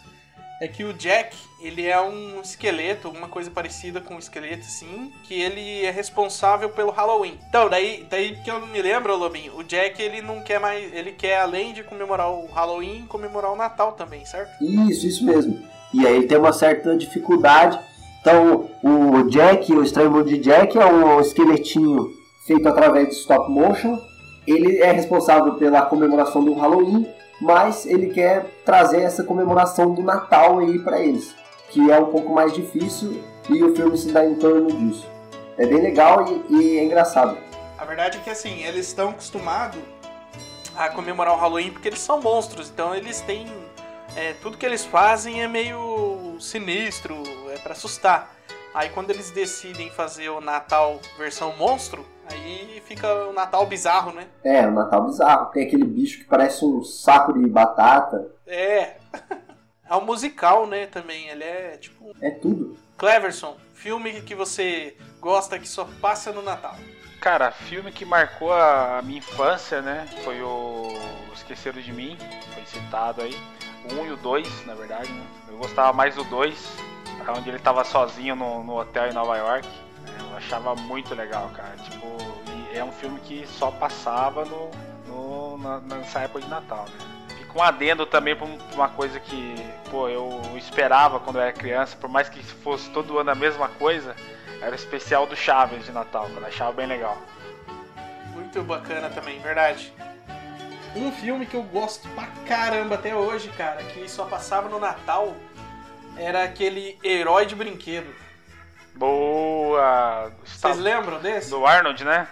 [0.62, 5.12] é que o Jack, ele é um esqueleto, uma coisa parecida com um esqueleto, assim,
[5.24, 7.40] que ele é responsável pelo Halloween.
[7.50, 11.14] Então, daí, daí que eu me lembro, Lobinho, o Jack, ele não quer mais, ele
[11.14, 14.64] quer, além de comemorar o Halloween, comemorar o Natal também, certo?
[14.64, 15.60] Isso, isso mesmo.
[15.92, 17.80] E aí ele tem uma certa dificuldade.
[18.22, 22.14] Então, o Jack, o Estranho Mundo de Jack, é um esqueletinho
[22.46, 24.00] feito através de stop motion.
[24.48, 27.08] Ele é responsável pela comemoração do Halloween,
[27.40, 31.36] mas ele quer trazer essa comemoração do Natal aí para eles,
[31.70, 35.08] que é um pouco mais difícil e o filme se dá em torno disso.
[35.58, 37.38] É bem legal e, e é engraçado.
[37.78, 39.80] A verdade é que, assim, eles estão acostumados
[40.76, 43.48] a comemorar o Halloween porque eles são monstros, então eles têm.
[44.16, 47.16] é, tudo que eles fazem é meio sinistro,
[47.62, 48.36] pra assustar.
[48.74, 54.28] Aí quando eles decidem fazer o Natal versão monstro, aí fica o Natal bizarro, né?
[54.44, 55.52] É, o Natal bizarro.
[55.52, 58.32] Tem aquele bicho que parece um saco de batata.
[58.48, 58.96] É.
[59.92, 61.28] É um musical, né, também.
[61.28, 62.16] Ele é tipo.
[62.22, 62.78] É tudo.
[62.98, 66.78] Cleverson, filme que você gosta que só passa no Natal.
[67.20, 70.08] Cara, filme que marcou a minha infância, né?
[70.24, 70.94] Foi o
[71.34, 72.18] Esqueceram de Mim,
[72.54, 73.36] foi citado aí.
[73.92, 75.26] O 1 e o 2, na verdade, né?
[75.50, 76.58] Eu gostava mais do 2,
[77.38, 79.68] onde ele tava sozinho no, no hotel em Nova York.
[79.68, 80.14] né?
[80.32, 81.76] Eu achava muito legal, cara.
[81.84, 82.08] Tipo,
[82.74, 84.72] é um filme que só passava no,
[85.08, 87.36] no- na- nessa época de Natal, né?
[87.38, 89.56] Fica um adendo também pra um- uma coisa que,
[89.90, 93.68] pô, eu esperava quando eu era criança, por mais que fosse todo ano a mesma
[93.68, 94.16] coisa,
[94.62, 97.18] era o especial do Chaves de Natal, que eu achava bem legal.
[98.34, 99.94] Muito bacana também, verdade.
[100.96, 105.34] Um filme que eu gosto pra caramba até hoje, cara, que só passava no Natal,
[106.18, 108.14] era aquele Herói de Brinquedo.
[108.96, 110.32] Boa!
[110.44, 111.50] Vocês lembram desse?
[111.50, 112.28] Do Arnold, né?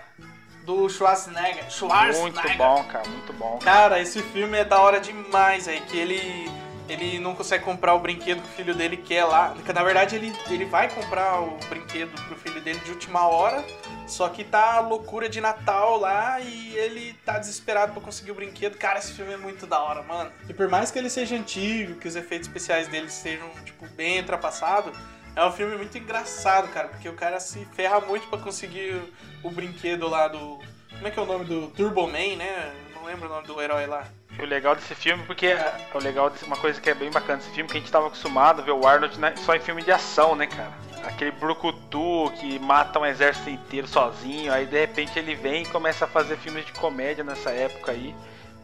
[0.63, 1.69] Do Schwarzenegger.
[1.71, 2.43] Schwarzenegger.
[2.43, 3.59] Muito bom, cara, muito bom.
[3.59, 6.51] Cara, esse filme é da hora demais, aí que ele
[6.89, 9.55] ele não consegue comprar o brinquedo que o filho dele quer lá.
[9.73, 13.63] Na verdade, ele, ele vai comprar o brinquedo pro filho dele de última hora,
[14.07, 18.77] só que tá loucura de Natal lá e ele tá desesperado pra conseguir o brinquedo.
[18.77, 20.31] Cara, esse filme é muito da hora, mano.
[20.47, 24.19] E por mais que ele seja antigo, que os efeitos especiais dele sejam, tipo, bem
[24.19, 24.97] ultrapassados,
[25.35, 29.01] é um filme muito engraçado, cara, porque o cara se ferra muito pra conseguir
[29.43, 30.59] o brinquedo lá do.
[30.89, 32.73] Como é que é o nome do Turbo Man, né?
[32.93, 34.05] Não lembro o nome do herói lá.
[34.41, 37.39] O legal desse filme, porque é o legal desse, uma coisa que é bem bacana
[37.39, 39.83] desse filme, que a gente tava acostumado a ver o Arnold né, só em filme
[39.83, 40.71] de ação, né, cara?
[41.03, 46.05] Aquele brucutu que mata um exército inteiro sozinho, aí de repente ele vem e começa
[46.05, 48.15] a fazer filmes de comédia nessa época aí.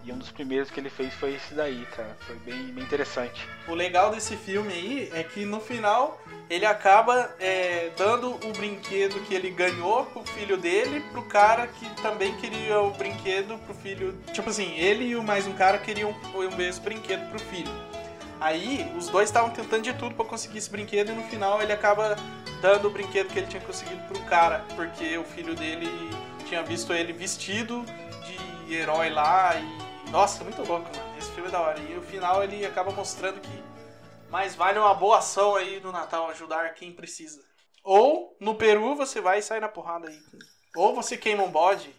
[0.05, 2.15] E um dos primeiros que ele fez foi esse daí, cara.
[2.19, 3.47] Foi bem, bem interessante.
[3.67, 9.19] O legal desse filme aí é que no final ele acaba é, dando o brinquedo
[9.25, 14.15] que ele ganhou pro filho dele, pro cara que também queria o brinquedo pro filho.
[14.31, 17.71] Tipo assim, ele e mais um cara queriam o mesmo brinquedo pro filho.
[18.39, 21.73] Aí os dois estavam tentando de tudo pra conseguir esse brinquedo e no final ele
[21.73, 22.15] acaba
[22.61, 25.89] dando o brinquedo que ele tinha conseguido pro cara, porque o filho dele
[26.47, 27.83] tinha visto ele vestido
[28.67, 29.84] de herói lá e.
[30.11, 31.17] Nossa, muito louco, mano.
[31.17, 31.79] Esse filme é da hora.
[31.79, 33.63] E no final ele acaba mostrando que
[34.29, 37.41] mais vale uma boa ação aí no Natal, ajudar quem precisa.
[37.83, 40.19] Ou no Peru você vai e sai na porrada aí
[40.75, 41.95] Ou você queima um bode,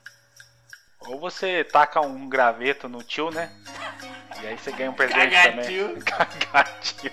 [1.01, 3.53] Ou você taca um graveto no tio, né?
[4.43, 5.89] E aí você ganha um presente Cagatil.
[5.89, 6.03] também.
[6.51, 7.13] Cagatil.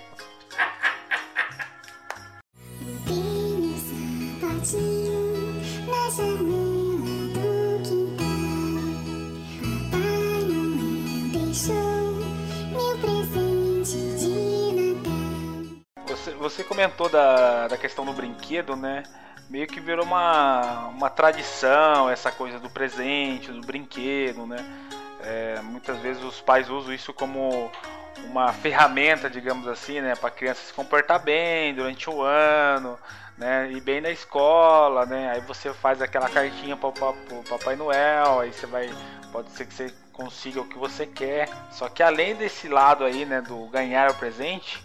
[16.08, 19.04] Você, você comentou da, da questão do brinquedo, né?
[19.52, 24.58] Meio que virou uma, uma tradição essa coisa do presente, do brinquedo, né?
[25.22, 27.70] É, muitas vezes os pais usam isso como
[28.26, 30.16] uma ferramenta, digamos assim, né?
[30.16, 32.98] Para a criança se comportar bem durante o ano,
[33.38, 33.72] né?
[33.72, 35.30] E bem na escola, né?
[35.30, 38.90] Aí você faz aquela cartinha para o Papai Noel, aí você vai.
[39.32, 41.50] Pode ser que você consiga o que você quer.
[41.72, 43.42] Só que além desse lado aí, né?
[43.42, 44.82] Do ganhar o presente,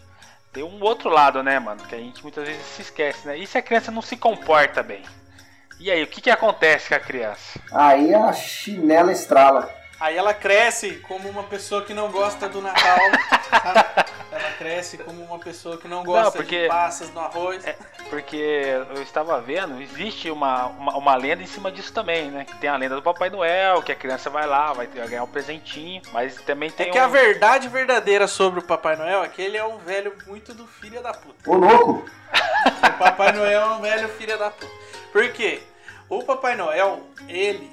[0.52, 1.82] tem um outro lado, né, mano?
[1.84, 3.38] Que a gente muitas vezes se esquece, né?
[3.38, 5.02] E se a criança não se comporta bem?
[5.78, 7.60] E aí, o que, que acontece com a criança?
[7.70, 9.77] Aí a chinela estrala.
[10.00, 12.98] Aí ela cresce como uma pessoa que não gosta do Natal.
[13.50, 14.08] sabe?
[14.30, 17.66] Ela cresce como uma pessoa que não gosta Não, porque- de passas no arroz.
[17.66, 17.74] É,
[18.10, 18.36] porque
[18.94, 22.44] eu estava vendo, existe uma, uma, uma lenda em cima disso também, né?
[22.44, 25.24] Que tem a lenda do Papai Noel, que a criança vai lá, vai, vai ganhar
[25.24, 27.02] um presentinho, mas também É tem que um...
[27.04, 30.66] a verdade verdadeira sobre o Papai Noel é que ele é um velho muito do
[30.66, 31.50] filho da puta.
[31.50, 32.04] Ô louco!
[32.82, 34.70] O Papai Noel é um velho filho da puta.
[35.12, 35.62] Por quê?
[36.08, 37.70] O Papai Noel, ele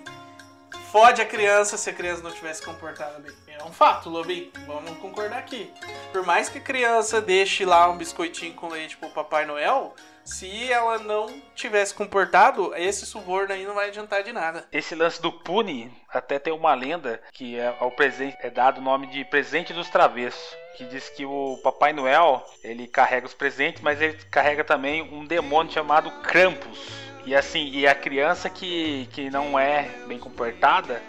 [0.96, 3.34] fode a criança se a criança não tivesse comportada bem.
[3.50, 4.50] É um fato, Lobinho.
[4.66, 5.70] Vamos concordar aqui.
[6.14, 9.94] Por mais que a criança deixe lá um biscoitinho com leite pro Papai Noel,
[10.24, 14.66] se ela não tivesse comportado, esse suborno aí não vai adiantar de nada.
[14.72, 18.84] Esse lance do Pune, até tem uma lenda que é, ao presente, é dado o
[18.84, 20.56] nome de presente dos travessos.
[20.78, 25.26] Que diz que o Papai Noel, ele carrega os presentes, mas ele carrega também um
[25.26, 27.05] demônio chamado Krampus.
[27.26, 31.02] E assim, e a criança que, que não é bem comportada,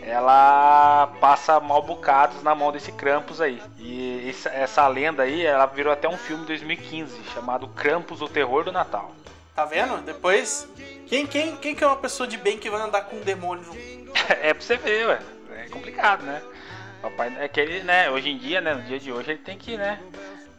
[0.00, 3.60] ela passa mal bocados na mão desse Krampus aí.
[3.78, 8.28] E essa, essa lenda aí, ela virou até um filme em 2015, chamado Krampus, o
[8.28, 9.12] Terror do Natal.
[9.54, 9.98] Tá vendo?
[10.02, 10.68] Depois,
[11.06, 13.64] quem, quem, quem que é uma pessoa de bem que vai andar com um demônio?
[14.40, 15.20] É pra você ver, ué.
[15.54, 16.40] É complicado, né?
[17.02, 19.58] Papai, é que ele, né, hoje em dia, né, no dia de hoje, ele tem
[19.58, 20.00] que, né,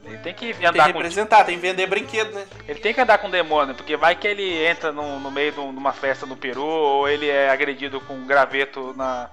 [0.06, 2.46] ele tem que Tem que andar com representar, tem que vender brinquedo, né?
[2.68, 5.60] ele tem que andar com demônio, porque vai que ele entra no, no meio de
[5.60, 9.30] um- uma festa no Peru ou ele é agredido com um graveto na,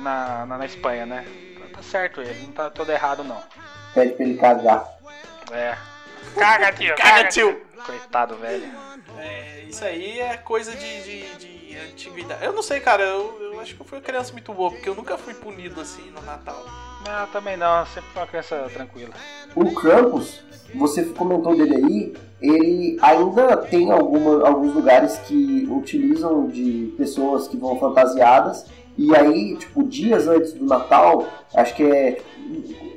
[0.00, 1.24] na, na, na Espanha, né?
[1.72, 3.42] Tá certo ele, não tá todo errado não.
[3.94, 4.86] Pede pra ele cagar.
[5.50, 5.76] É.
[6.38, 6.94] Caga, tio!
[6.94, 7.66] Caga, tio!
[7.84, 8.70] Coitado, velho.
[9.18, 12.44] É, isso aí é coisa de, de, de antiguidade.
[12.44, 14.88] Eu não sei, cara, eu, eu acho que eu fui uma criança muito boa, porque
[14.88, 16.64] eu nunca fui punido assim no Natal.
[17.06, 19.10] Não, também não, sempre foi uma criança tranquila.
[19.54, 20.40] O Krampus,
[20.74, 27.56] você comentou dele aí, ele ainda tem alguma, alguns lugares que utilizam de pessoas que
[27.56, 28.66] vão fantasiadas.
[28.96, 32.20] E aí, tipo, dias antes do Natal, acho que é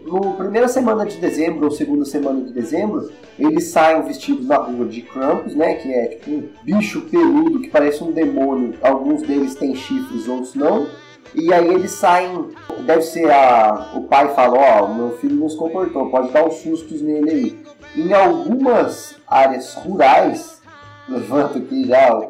[0.05, 4.85] no primeira semana de dezembro ou segunda semana de dezembro, eles saem vestidos na rua
[4.85, 5.75] de Krampus, né?
[5.75, 8.75] Que é tipo um bicho peludo que parece um demônio.
[8.81, 10.87] Alguns deles têm chifres, outros não.
[11.35, 12.51] E aí eles saem,
[12.85, 13.91] deve ser a.
[13.95, 17.65] O pai fala, ó, meu filho não se comportou, pode dar uns sustos nele aí.
[17.95, 20.61] Em algumas áreas rurais,
[21.07, 22.27] levanto aqui já,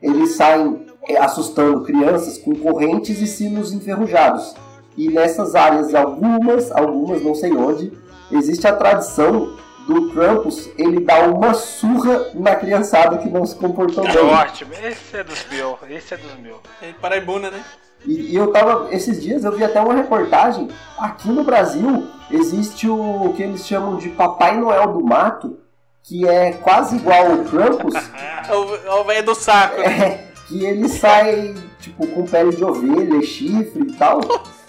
[0.00, 4.54] eles saem é, assustando crianças com correntes e sinos enferrujados.
[4.96, 7.92] E nessas áreas, algumas, algumas não sei onde,
[8.30, 14.06] existe a tradição do Krampus ele dá uma surra na criançada que não se comportou
[14.06, 14.24] É bem.
[14.24, 16.58] ótimo, esse é dos meus, esse é dos meus.
[16.80, 17.64] É Paraibuna, né?
[18.06, 22.88] E, e eu tava, esses dias eu vi até uma reportagem, aqui no Brasil existe
[22.88, 25.58] o que eles chamam de Papai Noel do Mato,
[26.02, 27.94] que é quase igual ao Krampus,
[28.48, 29.78] É o, é o velho do saco.
[29.78, 29.86] né?
[29.86, 34.20] é, que ele sai tipo com pele de ovelha, chifre e tal,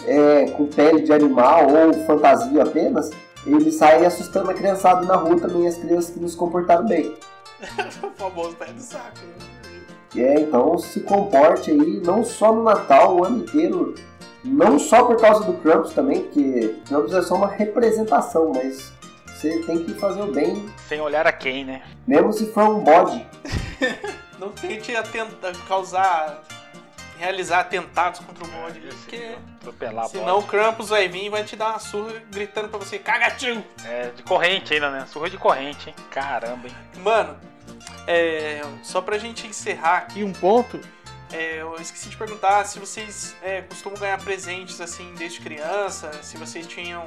[0.06, 3.10] é, com pele de animal ou fantasia apenas,
[3.46, 7.16] ele sai assustando a criançada na rua também, as crianças que não se comportaram bem.
[8.04, 9.18] o famoso velho do saco.
[9.26, 9.53] né?
[10.16, 13.96] É, então se comporte aí, não só no Natal, o ano inteiro.
[14.44, 18.92] Não só por causa do Krampus também, porque Krampus é só uma representação, mas
[19.28, 21.82] você tem que fazer o bem, Sem olhar a quem, né?
[22.06, 23.26] mesmo se for um bode.
[24.38, 26.44] Não tente atenta, causar.
[27.18, 28.82] realizar atentados contra o bode.
[28.82, 30.38] Porque Atropelar senão bola.
[30.40, 33.64] o Krampus vai vir e vai te dar uma surra gritando pra você, cagatinho!
[33.86, 35.06] É, de corrente ainda, né?
[35.08, 35.96] Surra de corrente, hein?
[36.12, 36.74] Caramba, hein?
[37.02, 37.38] Mano,
[38.08, 40.80] é, só pra gente encerrar aqui um ponto,
[41.32, 46.38] é, eu esqueci de perguntar se vocês é, costumam ganhar presentes assim desde criança, se
[46.38, 47.06] vocês tinham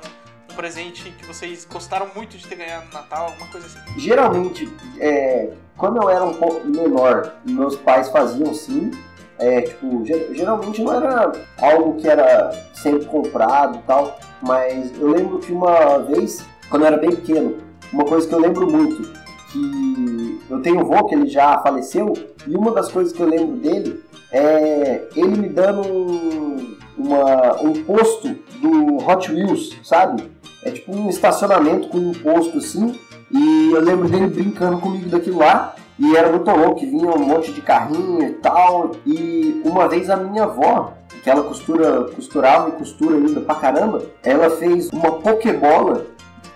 [0.50, 3.78] um presente que vocês gostaram muito de ter ganhado no Natal, alguma coisa assim.
[4.00, 4.68] Geralmente,
[4.98, 8.90] é, quando eu era um pouco menor, meus pais faziam sim.
[9.38, 11.30] É, tipo, ge- geralmente não era
[11.60, 16.86] algo que era sempre comprado e tal, mas eu lembro que uma vez, quando eu
[16.86, 17.58] era bem pequeno,
[17.92, 19.12] uma coisa que eu lembro muito,
[19.52, 22.12] que eu tenho um avô que ele já faleceu,
[22.46, 27.72] e uma das coisas que eu lembro dele é ele me dando um, uma, um
[27.84, 28.28] posto
[28.60, 30.24] do Hot Wheels, sabe?
[30.62, 32.98] É tipo um estacionamento com um posto assim,
[33.30, 37.24] e eu lembro dele brincando comigo daquilo lá, e era muito louco, que vinha um
[37.24, 38.92] monte de carrinho e tal.
[39.06, 40.92] E uma vez a minha avó,
[41.22, 46.06] que ela costura, costurava e costura ainda pra caramba, ela fez uma pokebola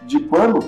[0.03, 0.61] de pano,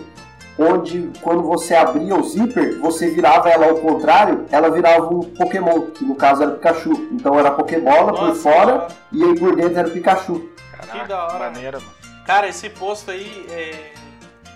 [0.63, 5.91] onde quando você abria o zíper, você virava ela ao contrário, ela virava um Pokémon,
[5.91, 6.93] que no caso era Pikachu.
[7.13, 10.51] Então era Pokébola por Nossa, fora e aí por dentro era Pikachu.
[10.71, 11.39] Caraca, da hora.
[11.39, 11.93] maneiro, mano.
[12.27, 13.93] Cara, esse posto aí, é,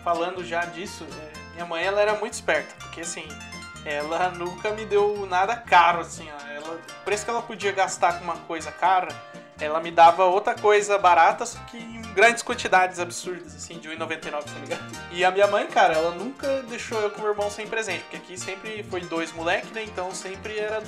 [0.05, 3.27] falando já disso, é, minha mãe ela era muito esperta, porque assim,
[3.85, 6.53] ela nunca me deu nada caro, assim, ó.
[6.53, 9.09] Ela, o preço que ela podia gastar com uma coisa cara,
[9.61, 14.31] ela me dava outra coisa barata, só que em grandes quantidades absurdas, assim, de R$1,99,
[14.31, 14.85] tá ligado?
[15.13, 18.17] E a minha mãe, cara, ela nunca deixou eu com meu irmão sem presente, porque
[18.17, 19.85] aqui sempre foi dois moleques, né?
[19.85, 20.83] Então sempre era,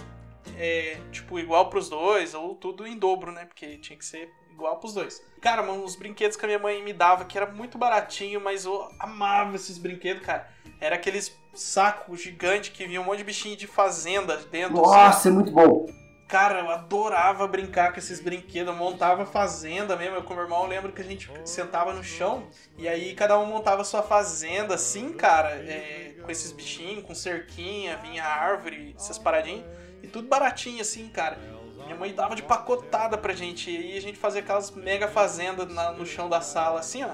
[0.57, 3.47] é, tipo, igual pros dois, ou tudo em dobro, né?
[3.47, 5.23] Porque tinha que ser igual pros dois.
[5.41, 8.65] Cara, mano, os brinquedos que a minha mãe me dava, que era muito baratinho, mas
[8.65, 10.49] eu amava esses brinquedos, cara.
[10.81, 14.81] Era aqueles sacos gigantes que vinha um monte de bichinho de fazenda dentro.
[14.81, 14.95] assim.
[14.95, 15.87] Nossa, é muito bom.
[16.29, 18.69] Cara, eu adorava brincar com esses brinquedos.
[18.73, 20.17] Eu montava fazenda mesmo.
[20.17, 23.47] Eu com meu irmão lembro que a gente sentava no chão e aí cada um
[23.47, 29.65] montava sua fazenda, assim, cara, é, com esses bichinhos, com cerquinha, vinha árvore, essas paradinhas.
[30.03, 31.39] E tudo baratinho, assim, cara.
[31.85, 33.71] Minha mãe dava de pacotada pra gente.
[33.71, 37.11] E a gente fazia aquelas mega fazendas na- no chão da sala, assim, ó.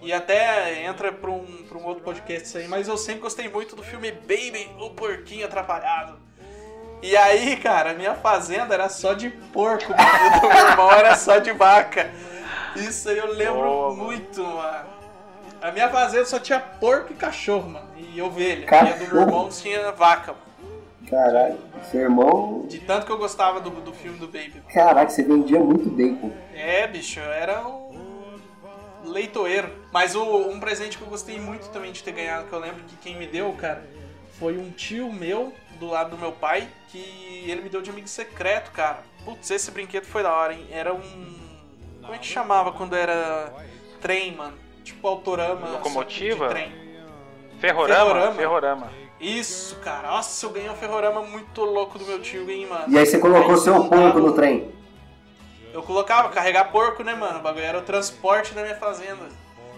[0.00, 3.48] E até entra pra um, pra um outro podcast isso aí, mas eu sempre gostei
[3.48, 6.18] muito do filme Baby, o Porquinho Atrapalhado.
[7.02, 11.38] E aí, cara, minha fazenda era só de porco, mano, do meu irmão era só
[11.38, 12.10] de vaca.
[12.76, 14.92] Isso aí eu lembro Boa, muito, mano.
[15.60, 18.60] A minha fazenda só tinha porco e cachorro, mano, e ovelha.
[18.60, 19.12] E a do Cachorro?
[19.12, 20.52] meu irmão tinha vaca, mano.
[21.10, 21.58] Caralho,
[21.90, 22.64] seu irmão.
[22.68, 24.62] De tanto que eu gostava do, do filme do Baby.
[24.72, 26.32] Caraca, você vendia muito bacon.
[26.54, 27.92] É, bicho, era um
[29.04, 29.70] leitoeiro.
[29.92, 32.82] Mas o, um presente que eu gostei muito também de ter ganhado, que eu lembro
[32.84, 33.84] que quem me deu, cara,
[34.38, 35.52] foi um tio meu,
[35.82, 39.02] do lado do meu pai, que ele me deu de amigo secreto, cara.
[39.24, 40.66] Putz, esse brinquedo foi da hora, hein?
[40.70, 41.38] Era um.
[42.00, 43.52] Como é que chamava quando era
[44.00, 44.56] trem, mano?
[44.84, 45.68] Tipo autorama.
[45.70, 46.46] Locomotiva?
[46.46, 46.72] De trem.
[47.60, 48.04] Ferrorama?
[48.04, 48.34] Ferrorama.
[48.34, 48.90] Ferrorama.
[49.20, 50.08] Isso, cara.
[50.08, 52.84] Nossa, eu ganhei um ferrorama muito louco do meu tio, hein, mano.
[52.88, 54.72] E aí você colocou Aí seu porco no trem.
[55.72, 57.38] Eu colocava, carregar porco, né, mano?
[57.38, 59.28] O bagulho era o transporte da minha fazenda.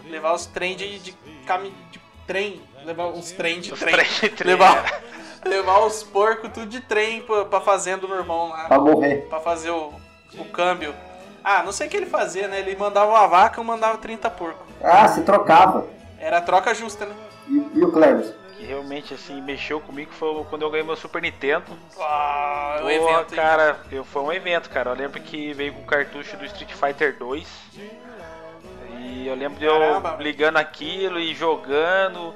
[0.07, 1.13] Levar os trem de, de,
[1.47, 1.73] cami...
[1.91, 2.63] de trem.
[2.85, 3.95] Levar os trem de Os trem.
[3.95, 5.03] trem de trem, Levar,
[5.45, 8.65] levar os porcos tudo de trem pra, pra fazenda do meu irmão lá.
[8.65, 9.27] Pra morrer.
[9.29, 9.93] Pra fazer o,
[10.39, 10.95] o câmbio.
[11.43, 12.61] Ah, não sei o que ele fazia, né?
[12.61, 14.67] Ele mandava uma vaca, eu mandava 30 porcos.
[14.83, 15.87] Ah, você trocava.
[16.19, 17.15] Era a troca justa, né?
[17.49, 18.33] E, e o Cleves?
[18.57, 21.65] Que realmente, assim, mexeu comigo foi quando eu ganhei meu Super Nintendo.
[22.01, 23.33] Ah, o Porra, evento.
[23.33, 23.37] hein?
[23.37, 24.91] cara, eu, foi um evento, cara.
[24.91, 27.47] Eu lembro que veio com o cartucho do Street Fighter 2.
[29.01, 30.17] E eu lembro de eu Caramba.
[30.21, 32.35] ligando aquilo e jogando.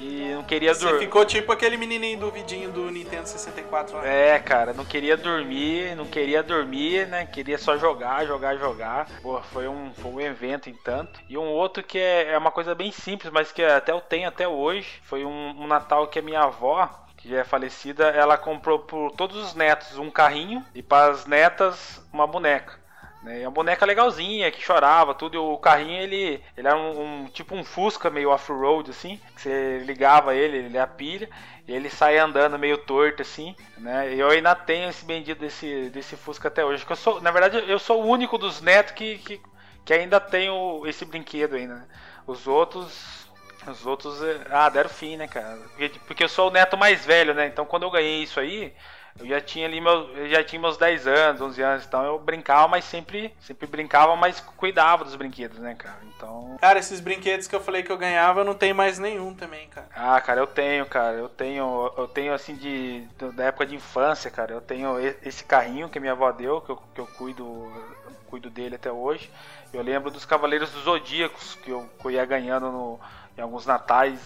[0.00, 1.00] E não queria Você dormir.
[1.00, 4.06] ficou tipo aquele menininho do vidinho do Nintendo 64 lá.
[4.06, 7.26] É, cara, não queria dormir, não queria dormir, né?
[7.26, 9.08] Queria só jogar, jogar, jogar.
[9.20, 11.20] Pô, foi um, foi um evento em tanto.
[11.28, 14.28] E um outro que é, é uma coisa bem simples, mas que até eu tenho
[14.28, 15.00] até hoje.
[15.02, 19.10] Foi um, um Natal que a minha avó, que já é falecida, ela comprou por
[19.12, 22.78] todos os netos um carrinho e para as netas uma boneca.
[23.20, 23.40] Né?
[23.40, 25.34] E uma boneca legalzinha, que chorava, tudo.
[25.34, 29.20] E o carrinho, ele, ele era um, um- tipo um Fusca meio off-road, assim.
[29.34, 31.28] Que você ligava ele, ele a pilha.
[31.66, 34.14] E ele sai andando meio torto, assim, né?
[34.14, 36.86] E eu ainda tenho esse bendito desse, desse Fusca até hoje.
[36.86, 39.40] Que eu sou, na verdade, eu sou o único dos netos que, que,
[39.84, 41.74] que ainda tem o- esse brinquedo ainda.
[41.76, 41.86] né?
[42.26, 43.26] Os outros...
[43.66, 45.56] Os outros, eh, ah, deram fim, né, cara?
[45.58, 47.46] Porque, porque eu sou o neto mais velho, né?
[47.46, 48.72] Então quando eu ganhei isso aí,
[49.18, 52.18] eu já tinha ali meu, eu já tinha meus 10 anos, 11 anos, então eu
[52.18, 55.98] brincava, mas sempre, sempre brincava, mas cuidava dos brinquedos, né, cara?
[56.16, 59.34] Então, Cara, esses brinquedos que eu falei que eu ganhava, eu não tenho mais nenhum
[59.34, 59.88] também, cara.
[59.94, 64.30] ah, cara, eu tenho, cara, eu tenho, eu tenho assim de da época de infância,
[64.30, 68.12] cara, eu tenho esse carrinho que minha avó deu, que eu, que eu cuido, eu
[68.26, 69.30] cuido dele até hoje.
[69.72, 72.98] Eu lembro dos Cavaleiros dos Zodíacos que eu, que eu ia ganhando no,
[73.36, 74.18] em alguns natais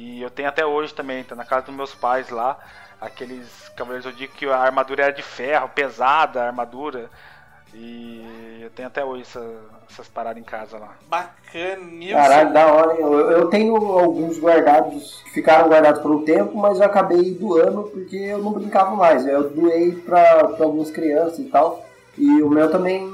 [0.00, 2.56] e eu tenho até hoje também, tá na casa dos meus pais lá,
[3.00, 7.10] aqueles Cavaleiros do Zodíaco que a armadura era de ferro, pesada, a armadura.
[7.74, 9.56] E eu tenho até hoje essa-
[9.90, 10.94] essas paradas em casa lá.
[11.08, 11.84] Bacana.
[11.84, 12.16] Nilson.
[12.16, 13.00] Caralho, da hora, hein?
[13.00, 17.82] Eu, eu tenho alguns guardados que ficaram guardados por um tempo, mas eu acabei doando
[17.84, 19.26] porque eu não brincava mais.
[19.26, 21.84] Eu doei pra, pra algumas crianças e tal.
[22.16, 23.06] E o meu também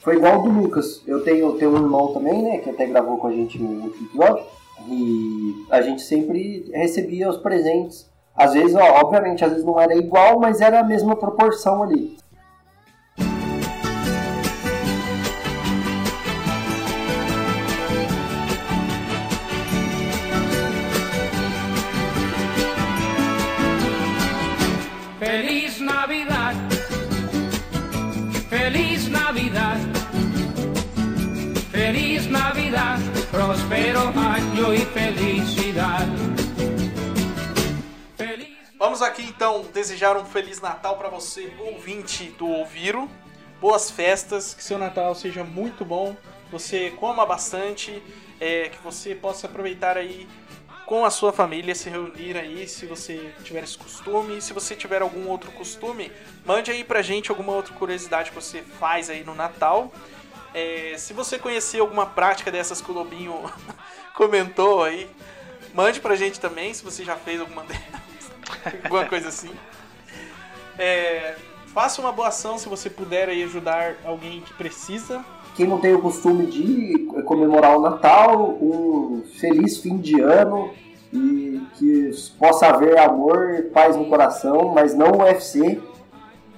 [0.00, 1.02] foi igual ao do Lucas.
[1.06, 2.58] Eu tenho, tenho um irmão também, né?
[2.58, 4.44] Que até gravou com a gente no outro episódio.
[4.88, 8.10] E a gente sempre recebia os presentes.
[8.34, 12.16] Às vezes, ó, obviamente, às vezes não era igual, mas era a mesma proporção ali.
[39.04, 43.08] Aqui então desejar um Feliz Natal para você, ouvinte do Ouviro.
[43.60, 46.16] Boas festas, que seu Natal seja muito bom,
[46.50, 48.02] você coma bastante,
[48.40, 50.28] é, que você possa aproveitar aí
[50.86, 54.40] com a sua família, se reunir aí, se você tiver esse costume.
[54.40, 56.10] Se você tiver algum outro costume,
[56.44, 59.92] mande aí pra gente alguma outra curiosidade que você faz aí no Natal.
[60.52, 63.50] É, se você conhecer alguma prática dessas que o Lobinho
[64.14, 65.10] comentou aí,
[65.72, 68.13] mande pra gente também, se você já fez alguma delas,
[68.84, 69.50] alguma coisa assim.
[70.78, 71.36] É,
[71.72, 75.24] faça uma boa ação se você puder aí ajudar alguém que precisa.
[75.56, 80.72] Quem não tem o costume de comemorar o Natal, um feliz fim de ano
[81.12, 85.80] e que possa haver amor, paz no coração, mas não UFC.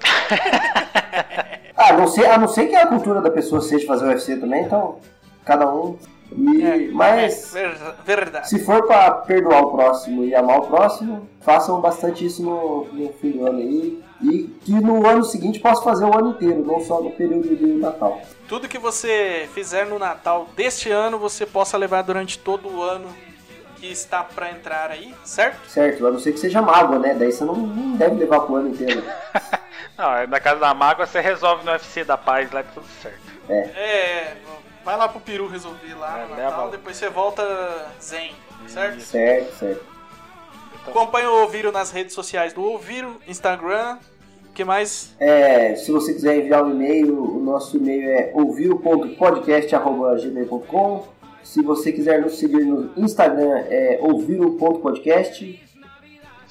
[1.77, 4.65] ah, não sei, a não ser que a cultura da pessoa seja fazer UFC também,
[4.65, 4.97] então
[5.45, 5.99] cada um.
[6.33, 8.49] E- É, mas é, ver- verdade.
[8.49, 13.13] se for para perdoar o próximo e amar o próximo, façam bastante isso no, no
[13.15, 14.03] fim do ano aí.
[14.23, 17.79] E que no ano seguinte possa fazer o ano inteiro, não só no período do
[17.79, 18.21] Natal.
[18.49, 23.09] Tudo que você fizer no Natal deste ano, você possa levar durante todo o ano
[23.79, 25.69] que está pra entrar aí, certo?
[25.69, 27.15] Certo, a não ser que seja mágoa, né?
[27.15, 29.03] Daí você não, não deve levar pro ano inteiro.
[29.99, 32.85] Não, é na casa da mágoa você resolve no UFC da paz lá e tudo
[33.01, 33.19] certo.
[33.49, 34.35] É,
[34.87, 37.43] vai lá pro Peru resolver lá É, Natal, depois você volta
[38.01, 38.31] zen,
[38.69, 39.01] certo?
[39.03, 39.85] certo, certo.
[40.87, 43.99] Acompanhe o Ouviro nas redes sociais do Ouviro, Instagram,
[44.49, 45.13] o que mais?
[45.19, 51.09] É, se você quiser enviar um e-mail, o nosso e-mail é ouviro.podcast.gmail.com
[51.43, 55.66] Se você quiser nos seguir no Instagram, é ouviro.podcast.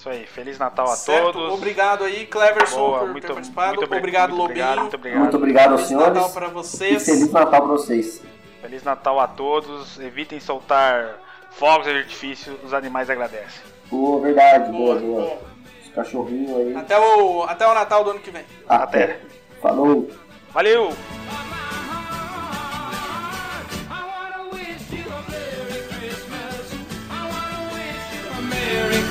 [0.06, 1.34] Isso aí, Feliz Natal a certo.
[1.34, 1.54] todos.
[1.56, 3.78] Obrigado aí, Cleverson, por muito, ter participado.
[3.78, 4.64] Muito, obrigado, muito Lobinho.
[4.64, 6.10] Obrigado, muito obrigado, muito obrigado aos senhores.
[6.10, 7.02] Feliz Natal para vocês.
[7.02, 8.22] E Feliz Natal para vocês.
[8.62, 10.00] Feliz Natal a todos.
[10.00, 13.64] Evitem soltar fogos de artifício, os animais agradecem.
[13.90, 15.22] Boa, verdade, boa, é, boa.
[15.22, 15.38] boa.
[15.84, 16.76] Os cachorrinhos aí.
[16.76, 18.46] Até o, até o Natal do ano que vem.
[18.70, 19.04] Até.
[19.04, 19.20] até.
[19.60, 20.08] Falou.
[20.54, 20.94] Valeu!
[28.50, 29.05] Merry